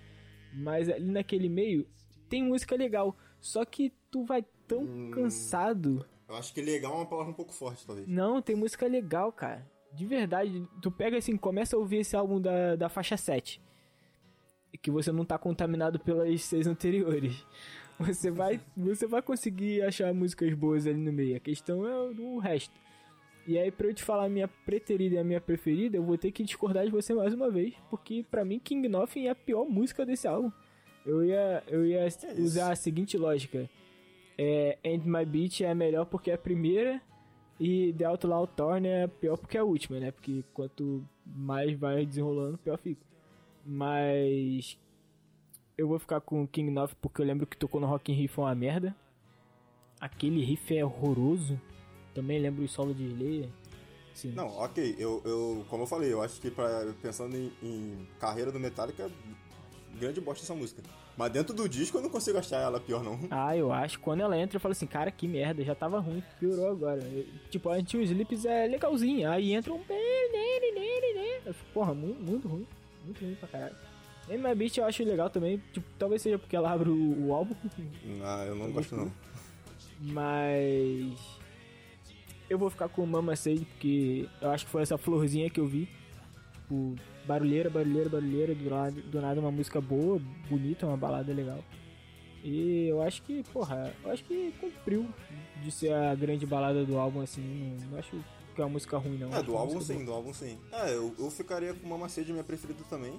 [0.54, 1.88] Mas ali naquele meio
[2.28, 6.06] tem música legal, só que tu vai tão cansado.
[6.34, 8.08] Eu acho que legal é uma palavra um pouco forte, talvez.
[8.08, 9.66] Não, tem música legal, cara.
[9.94, 13.62] de verdade, tu pega assim, começa a ouvir esse álbum da, da faixa 7.
[14.82, 17.46] Que você não tá contaminado pelas seis anteriores.
[18.00, 21.38] Você vai, você vai conseguir achar músicas boas ali no meio.
[21.38, 22.74] A questão é o resto.
[23.46, 26.18] E aí, pra eu te falar a minha preterida e a minha preferida, eu vou
[26.18, 27.76] ter que discordar de você mais uma vez.
[27.92, 30.52] Porque pra mim, King Nothing é a pior música desse álbum.
[31.06, 32.08] Eu ia, eu ia
[32.40, 33.70] usar a seguinte lógica.
[34.38, 37.02] É, End My Beat é melhor porque é a primeira.
[37.60, 40.12] E The Outlaw Torn é pior porque é a última, né?
[40.12, 43.02] Porque quanto mais vai desenrolando, pior fica.
[43.66, 44.78] Mas
[45.78, 48.30] eu vou ficar com King Nothing porque eu lembro que tocou no Rock in Rio
[48.30, 48.96] foi uma merda.
[50.00, 51.60] Aquele riff é horroroso.
[52.14, 53.50] Também lembro o solo de Slayer.
[54.14, 54.32] Sim.
[54.34, 58.52] Não, ok, eu, eu, como eu falei, eu acho que pra, pensando em, em carreira
[58.52, 59.10] do Metallica,
[60.00, 60.84] grande bosta essa música.
[61.16, 63.20] Mas dentro do disco eu não consigo achar ela pior, não.
[63.30, 64.00] Ah, eu acho.
[64.00, 67.02] Quando ela entra, eu falo assim, cara, que merda, já tava ruim, piorou agora.
[67.04, 69.82] Eu- tipo, a Until Sleeps é legalzinha, aí entra um...
[71.46, 72.66] Eu fico, Porra, muito, muito ruim.
[73.06, 73.76] Muito ruim pra caralho.
[74.30, 77.34] E My Beat eu acho legal também, tipo, talvez seja porque ela abre o, o
[77.34, 77.54] álbum,
[78.24, 79.12] Ah, eu não gosto não.
[80.00, 81.14] mas...
[82.50, 85.66] Eu vou ficar com Mama Say, porque eu acho que foi essa florzinha que eu
[85.66, 85.88] vi.
[86.54, 86.96] Tipo,
[87.26, 91.64] barulheira, barulheira, barulheira, do nada, do nada uma música boa, bonita, uma balada legal.
[92.44, 95.08] E eu acho que, porra, eu acho que cumpriu
[95.62, 97.42] de ser a grande balada do álbum, assim.
[97.42, 98.12] Não, não acho
[98.54, 99.34] que é uma música ruim, não.
[99.34, 100.60] É, do uma álbum sim, do álbum sim.
[100.72, 103.18] É, eu, eu ficaria com Mama Sede minha preferida também.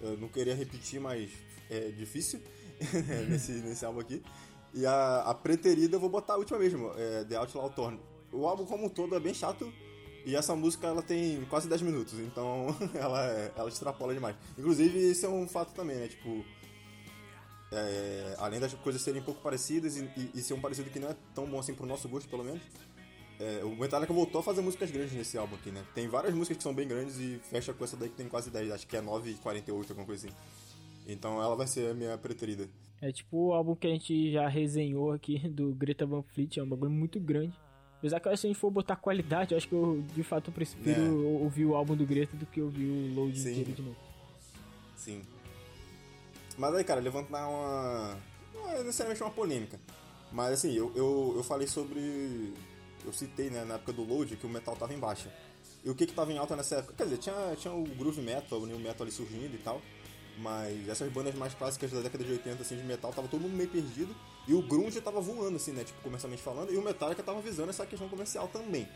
[0.00, 1.30] Eu não queria repetir, mas
[1.70, 2.40] é difícil
[3.28, 4.20] nesse, nesse álbum aqui.
[4.74, 8.00] E a, a preterida eu vou botar a última mesmo, é The Outlaw Torn.
[8.32, 9.72] O álbum como um todo é bem chato
[10.26, 14.36] e essa música ela tem quase 10 minutos, então ela, é- ela extrapola demais.
[14.58, 16.08] Inclusive, isso é um fato também, né?
[16.08, 16.44] Tipo,
[17.72, 20.98] é, além das coisas serem um pouco parecidas e, e, e ser um parecido que
[20.98, 22.60] não é tão bom assim pro nosso gosto, pelo menos.
[23.38, 25.84] É, o Metallica voltou a fazer músicas grandes nesse álbum aqui, né?
[25.94, 28.50] Tem várias músicas que são bem grandes e fecha com essa daí que tem quase
[28.50, 30.36] 10, acho que é 9,48, alguma coisa assim.
[31.06, 32.68] Então ela vai ser a minha preferida.
[33.00, 36.62] É tipo o álbum que a gente já resenhou aqui do Greta Van Fleet, é
[36.62, 37.54] um bagulho muito grande.
[37.98, 40.90] Apesar que se a gente for botar qualidade, eu acho que eu de fato prefiro
[40.90, 41.42] É.
[41.42, 43.50] ouvir o álbum do Greta do que ouvir o Load Sim.
[43.52, 43.96] inteiro de novo.
[44.96, 45.22] Sim.
[46.58, 48.18] Mas aí, cara, levantar uma.
[48.54, 49.78] Não é necessariamente uma polêmica.
[50.32, 52.52] Mas assim, eu, eu, eu falei sobre.
[53.04, 55.32] Eu citei, né, na época do Load, que o metal tava em baixa.
[55.84, 56.94] E o que que tava em alta nessa época?
[56.96, 59.80] Quer dizer, tinha, tinha o groove metal, o new metal ali surgindo e tal.
[60.38, 63.54] Mas essas bandas mais clássicas da década de 80, assim, de metal, tava todo mundo
[63.56, 64.14] meio perdido.
[64.46, 66.72] E o grunge tava voando, assim, né, tipo, comercialmente falando.
[66.72, 68.86] E o Metallica tava visando essa questão comercial também.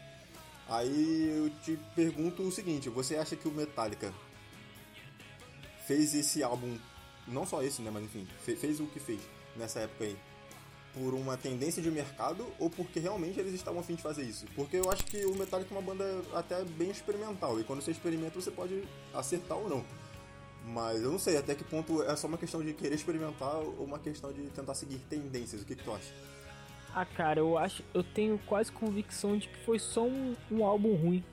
[0.68, 4.12] Aí eu te pergunto o seguinte, você acha que o Metallica
[5.86, 6.78] fez esse álbum,
[7.26, 9.20] não só esse, né, mas enfim, fe- fez o que fez
[9.56, 10.16] nessa época aí,
[10.94, 14.44] por uma tendência de mercado ou porque realmente eles estavam afim de fazer isso?
[14.54, 17.90] Porque eu acho que o Metallica é uma banda até bem experimental e quando você
[17.92, 18.82] experimenta você pode
[19.14, 19.84] acertar ou não.
[20.66, 23.84] Mas eu não sei até que ponto é só uma questão de querer experimentar ou
[23.84, 25.62] uma questão de tentar seguir tendências.
[25.62, 26.12] O que, que tu acha?
[26.94, 30.94] Ah, cara, eu acho, eu tenho quase convicção de que foi só um, um álbum
[30.94, 31.24] ruim.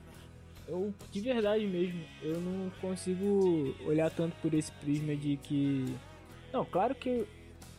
[0.66, 5.94] Eu, de verdade mesmo, eu não consigo olhar tanto por esse prisma de que.
[6.52, 7.26] Não, claro que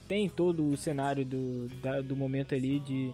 [0.07, 3.13] tem todo o cenário do, da- do momento ali de,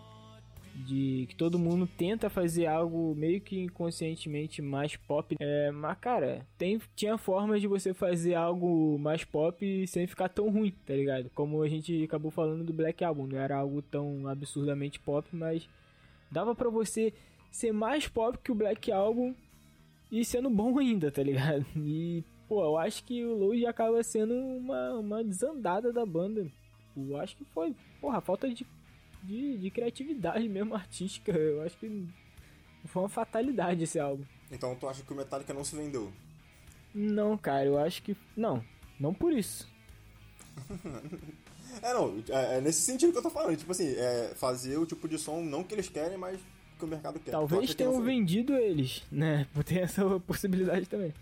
[0.76, 5.36] de que todo mundo tenta fazer algo meio que inconscientemente mais pop.
[5.40, 10.50] É, mas, cara, tem, tinha formas de você fazer algo mais pop sem ficar tão
[10.50, 11.30] ruim, tá ligado?
[11.34, 15.68] Como a gente acabou falando do Black Album, não era algo tão absurdamente pop, mas
[16.30, 17.14] dava pra você
[17.50, 19.34] ser mais pop que o Black Album
[20.12, 21.66] e sendo bom ainda, tá ligado?
[21.78, 26.46] E, pô, eu acho que o Load acaba sendo uma, uma desandada da banda.
[26.96, 28.66] Eu acho que foi, porra, falta de,
[29.26, 31.32] de, de criatividade mesmo artística.
[31.32, 32.08] Eu acho que
[32.86, 34.24] foi uma fatalidade esse álbum.
[34.52, 36.12] Então tu acha que o Metallica não se vendeu?
[36.94, 38.16] Não, cara, eu acho que.
[38.38, 38.64] Não,
[39.00, 39.68] não por isso.
[41.82, 43.58] É, não, é, é nesse sentido que eu tô falando.
[43.58, 46.40] Tipo assim, é fazer o tipo de som não que eles querem, mas
[46.78, 47.32] que o mercado quer.
[47.32, 48.06] Talvez que tenham foi?
[48.06, 49.48] vendido eles, né?
[49.66, 51.14] Tem essa possibilidade também.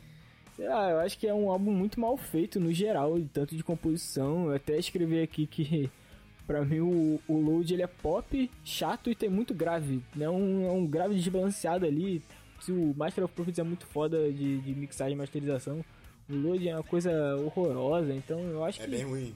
[0.55, 3.63] Sei lá, eu acho que é um álbum muito mal feito no geral, tanto de
[3.63, 4.47] composição.
[4.47, 5.89] Eu até escrevi aqui que,
[6.45, 10.01] pra mim, o, o Load ele é pop, chato e tem muito grave.
[10.15, 10.29] Né?
[10.29, 12.21] Um, é um grave desbalanceado ali.
[12.59, 15.83] Se o Master of Puppets é muito foda de, de mixagem e masterização,
[16.29, 18.13] o Load é uma coisa horrorosa.
[18.13, 18.91] Então eu acho É que.
[18.91, 19.35] bem ruim.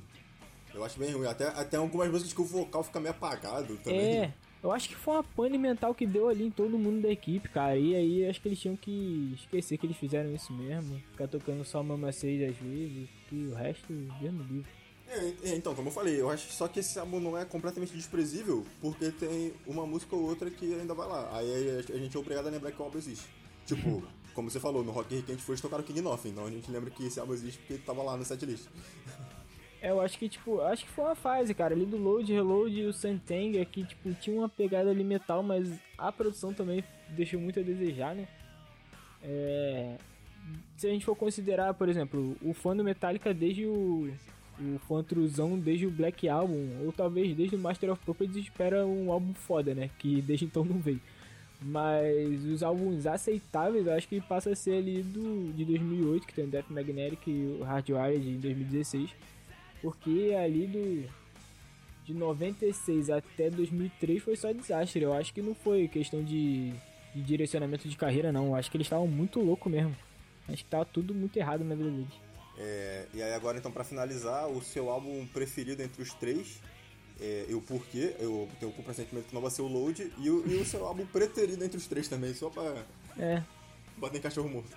[0.74, 1.28] Eu acho bem ruim.
[1.28, 4.00] Até, até algumas músicas que o vocal fica meio apagado também.
[4.00, 7.10] É, eu acho que foi uma pane mental que deu ali em todo mundo da
[7.10, 7.76] equipe, cara.
[7.78, 11.00] E aí acho que eles tinham que esquecer que eles fizeram isso mesmo.
[11.12, 14.70] Ficar tocando só Mama 6 às vezes, que o resto, Deus me livre.
[15.10, 17.94] É, é, então, como eu falei, eu acho só que esse álbum não é completamente
[17.94, 21.30] desprezível, porque tem uma música ou outra que ainda vai lá.
[21.38, 23.26] Aí a gente é obrigado a lembrar que o álbum existe.
[23.66, 24.04] Tipo,
[24.34, 26.52] como você falou, no Rock que a gente foi, eles tocaram King Nothing, então a
[26.52, 28.68] gente lembra que esse álbum existe porque tava lá no setlist.
[29.80, 32.76] É, eu acho que, tipo, acho que foi uma fase, cara, ali do Load, Reload
[32.76, 37.40] e o Santang aqui, tipo, tinha uma pegada ali metal, mas a produção também deixou
[37.40, 38.28] muito a desejar, né?
[39.22, 39.98] É...
[40.78, 44.12] Se a gente for considerar, por exemplo, o fã do Metallica desde o,
[44.60, 48.86] o fã truzão desde o Black Album, ou talvez desde o Master of Puppets espera
[48.86, 49.90] um álbum foda, né?
[50.00, 51.02] Que desde então não veio.
[51.62, 56.34] Mas os álbuns aceitáveis, eu acho que passa a ser ali do, de 2008, que
[56.34, 59.10] tem o Death Magnetic e o Hardwired de 2016.
[59.82, 61.10] Porque ali do
[62.06, 65.04] de 96 até 2003 foi só desastre.
[65.04, 66.72] Eu acho que não foi questão de,
[67.14, 68.48] de direcionamento de carreira, não.
[68.48, 69.96] Eu acho que eles estavam muito loucos mesmo.
[70.48, 72.08] Acho que tava tudo muito errado na vida.
[72.58, 76.60] É, e aí agora então pra finalizar, o seu álbum preferido entre os três,
[77.20, 80.30] é, e o porquê, eu tenho o pressentimento que não vai ser o Load, e
[80.30, 82.84] o, e o seu álbum preterido entre os três também, só pra
[83.18, 83.44] É.
[83.98, 84.76] bater em cachorro morto.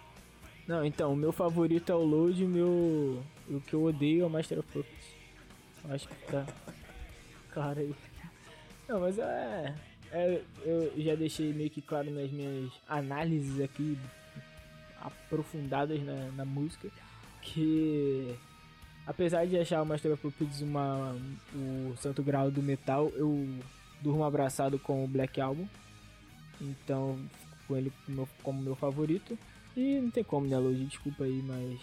[0.67, 3.23] Não, então, o meu favorito é o Load e o meu.
[3.49, 5.07] O que eu odeio é o Master of Puppets.
[5.89, 6.47] Acho que tá.
[7.53, 7.93] Claro aí.
[8.87, 9.75] Não, mas é.
[10.13, 13.99] é eu já deixei meio que claro nas minhas análises aqui
[15.01, 16.89] aprofundadas na, na música
[17.43, 18.37] que
[19.07, 21.17] apesar de achar o Master of Puppets uma,
[21.55, 23.49] o santo grau do metal, eu
[24.01, 25.67] durmo abraçado com o Black Album.
[26.61, 27.19] Então,
[27.67, 29.39] com ele como meu, como meu favorito.
[29.77, 30.85] E não tem como, né, Lodi?
[30.85, 31.81] Desculpa aí, mas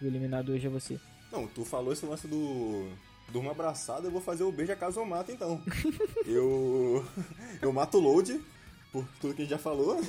[0.00, 0.98] o eliminado hoje é você.
[1.30, 2.90] Não, tu falou esse lance do.
[3.30, 5.62] Durma abraçado, eu vou fazer o beijo a caso eu mato então.
[6.24, 7.04] eu.
[7.60, 8.40] Eu mato o load,
[8.90, 10.00] por tudo que a gente já falou.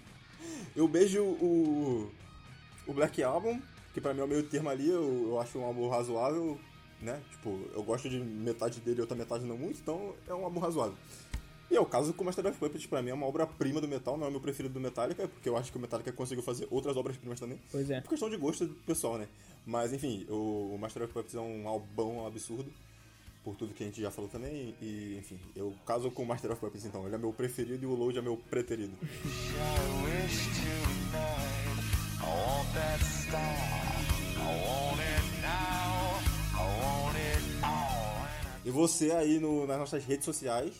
[0.76, 2.10] eu beijo o.
[2.86, 3.60] O Black Album,
[3.94, 6.58] que pra mim é o meio termo ali, eu, eu acho um álbum razoável,
[7.00, 7.22] né?
[7.30, 10.58] Tipo, eu gosto de metade dele e outra metade não muito, então é um álbum
[10.58, 10.96] razoável.
[11.70, 13.88] E é o caso com o Master of Puppets, pra mim é uma obra-prima do
[13.88, 16.42] metal, não é o meu preferido do Metallica, porque eu acho que o Metallica conseguiu
[16.42, 17.58] fazer outras obras-primas também.
[17.70, 18.00] Pois é.
[18.00, 19.28] Por questão de gosto do pessoal, né?
[19.64, 22.70] Mas enfim, o, o Master of Puppets é um albão absurdo,
[23.44, 24.74] por tudo que a gente já falou também.
[24.82, 27.06] E enfim, eu caso com o Master of Puppets então.
[27.06, 28.96] Ele é meu preferido e o Load é meu preterido.
[33.34, 33.73] I
[38.64, 40.72] E você aí no- nas nossas redes sociais,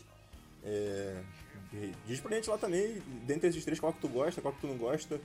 [0.64, 1.16] é,
[2.06, 4.66] diz pra gente lá também, dentre esses três, qual que tu gosta, qual que tu
[4.66, 5.20] não gosta.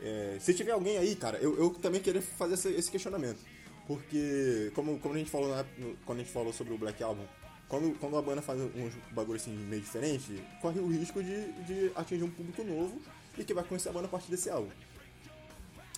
[0.00, 3.38] É, se tiver alguém aí, cara, eu, eu também queria fazer esse, esse questionamento.
[3.86, 7.02] Porque, como, como a gente falou na- no- quando a gente falou sobre o Black
[7.02, 7.24] Album,
[7.68, 11.92] quando, quando a banda faz uns bagulho assim meio diferente, corre o risco de, de
[11.94, 13.00] atingir um público novo
[13.38, 14.68] e que vai conhecer a banda a partir desse álbum.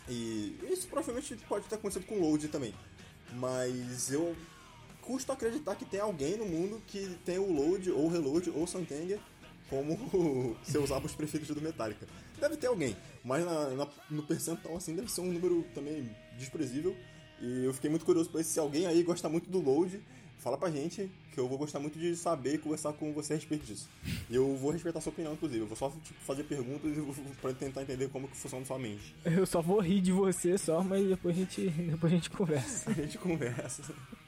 [0.09, 2.75] E isso provavelmente pode ter acontecido com o Load também.
[3.35, 4.37] Mas eu
[5.01, 9.19] custo acreditar que tem alguém no mundo que tem o Load, ou Reload, ou Santenger
[9.69, 12.07] como seus álbuns preferidos do Metallica.
[12.39, 16.95] Deve ter alguém, mas na- na- no percentual assim deve ser um número também desprezível.
[17.41, 20.01] E eu fiquei muito curioso ver se alguém aí gosta muito do Load,
[20.39, 23.37] fala pra gente, que eu vou gostar muito de saber e conversar com você a
[23.37, 23.89] respeito disso.
[24.29, 25.61] E eu vou respeitar a sua opinião, inclusive.
[25.61, 26.93] Eu vou só tipo, fazer perguntas
[27.41, 29.15] pra tentar entender como que funciona sua mente.
[29.25, 32.91] Eu só vou rir de você só, mas depois a gente, depois a gente conversa.
[32.91, 33.83] A gente conversa.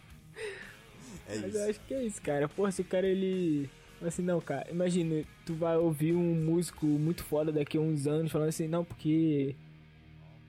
[1.28, 1.58] É Mas isso.
[1.58, 2.48] eu acho que é isso, cara.
[2.48, 3.68] Porra, se o cara ele.
[4.00, 8.30] Assim, não, cara, imagina, tu vai ouvir um músico muito foda daqui a uns anos
[8.30, 9.56] falando assim, não, porque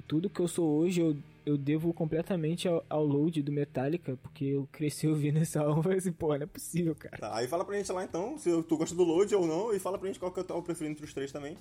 [0.07, 1.17] tudo que eu sou hoje eu,
[1.47, 5.81] eu devo completamente ao, ao load do Metallica, porque eu cresci ouvindo esse álbum.
[5.81, 7.17] Falei assim, pô, não é possível, cara.
[7.17, 9.79] Tá, aí fala pra gente lá então, se tu gosta do load ou não, e
[9.79, 11.57] fala pra gente qual que é o teu preferido entre os três também.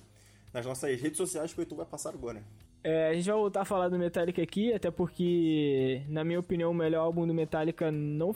[0.53, 2.43] Nas nossas redes sociais que o Heitor vai passar agora.
[2.83, 6.71] É, a gente vai voltar a falar do Metallica aqui, até porque, na minha opinião,
[6.71, 8.35] o melhor álbum do Metallica não,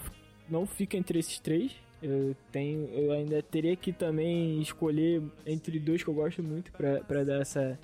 [0.50, 1.74] não fica entre esses três.
[2.02, 7.24] Eu tenho, eu ainda teria que também escolher entre dois que eu gosto muito pra
[7.24, 7.78] dar essa,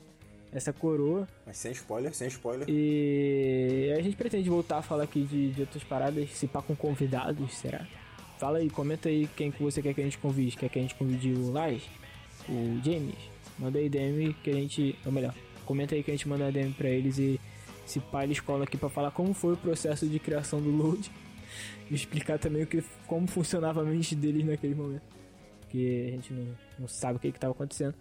[0.51, 1.27] essa coroa.
[1.45, 2.67] Mas sem spoiler, sem spoiler.
[2.69, 6.75] E a gente pretende voltar a falar aqui de, de outras paradas, se pá com
[6.75, 7.87] convidados, será?
[8.37, 10.55] Fala aí, comenta aí quem que você quer que a gente convide.
[10.55, 11.83] Quer que a gente convide o Lars?
[12.47, 13.15] O James?
[13.57, 14.95] Manda aí DM que a gente.
[15.05, 15.33] Ou melhor,
[15.65, 17.39] comenta aí que a gente manda DM pra eles e
[17.85, 21.09] se pá eles colam aqui pra falar como foi o processo de criação do load.
[21.89, 25.03] E explicar também o que, como funcionava a mente deles naquele momento.
[25.61, 26.47] Porque a gente não,
[26.79, 27.95] não sabe o que, que tava acontecendo.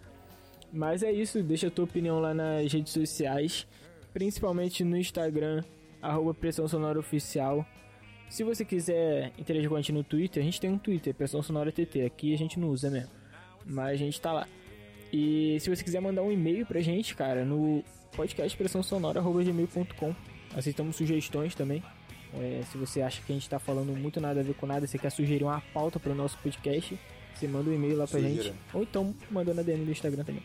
[0.71, 3.67] Mas é isso, deixa a tua opinião lá nas redes sociais,
[4.13, 5.63] principalmente no Instagram,
[6.01, 7.65] arroba Pressão Sonora Oficial.
[8.29, 11.41] Se você quiser interagir com a gente no Twitter, a gente tem um Twitter, Pressão
[11.41, 12.01] Sonora TT.
[12.01, 13.11] Aqui a gente não usa mesmo,
[13.65, 14.45] mas a gente tá lá.
[15.11, 17.81] E se você quiser mandar um e-mail pra gente, cara, no
[18.15, 20.13] podcastpressãosonora.gmail.com
[20.55, 21.83] Aceitamos sugestões também.
[22.33, 24.85] É, se você acha que a gente tá falando muito nada a ver com nada,
[24.85, 26.97] você quer sugerir uma pauta pro nosso podcast,
[27.39, 28.43] você manda um e-mail lá pra Sugira.
[28.43, 28.55] gente.
[28.73, 30.43] Ou então manda na DM do Instagram também.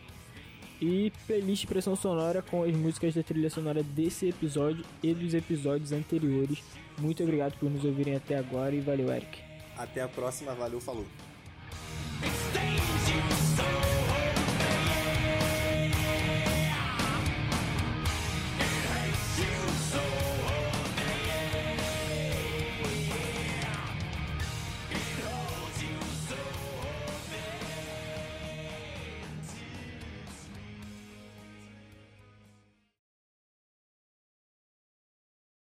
[0.81, 5.91] e playlist Pressão Sonora com as músicas da trilha sonora desse episódio e dos episódios
[5.91, 6.59] anteriores.
[6.99, 9.39] Muito obrigado por nos ouvirem até agora e valeu, Eric.
[9.77, 11.05] Até a próxima, valeu, falou.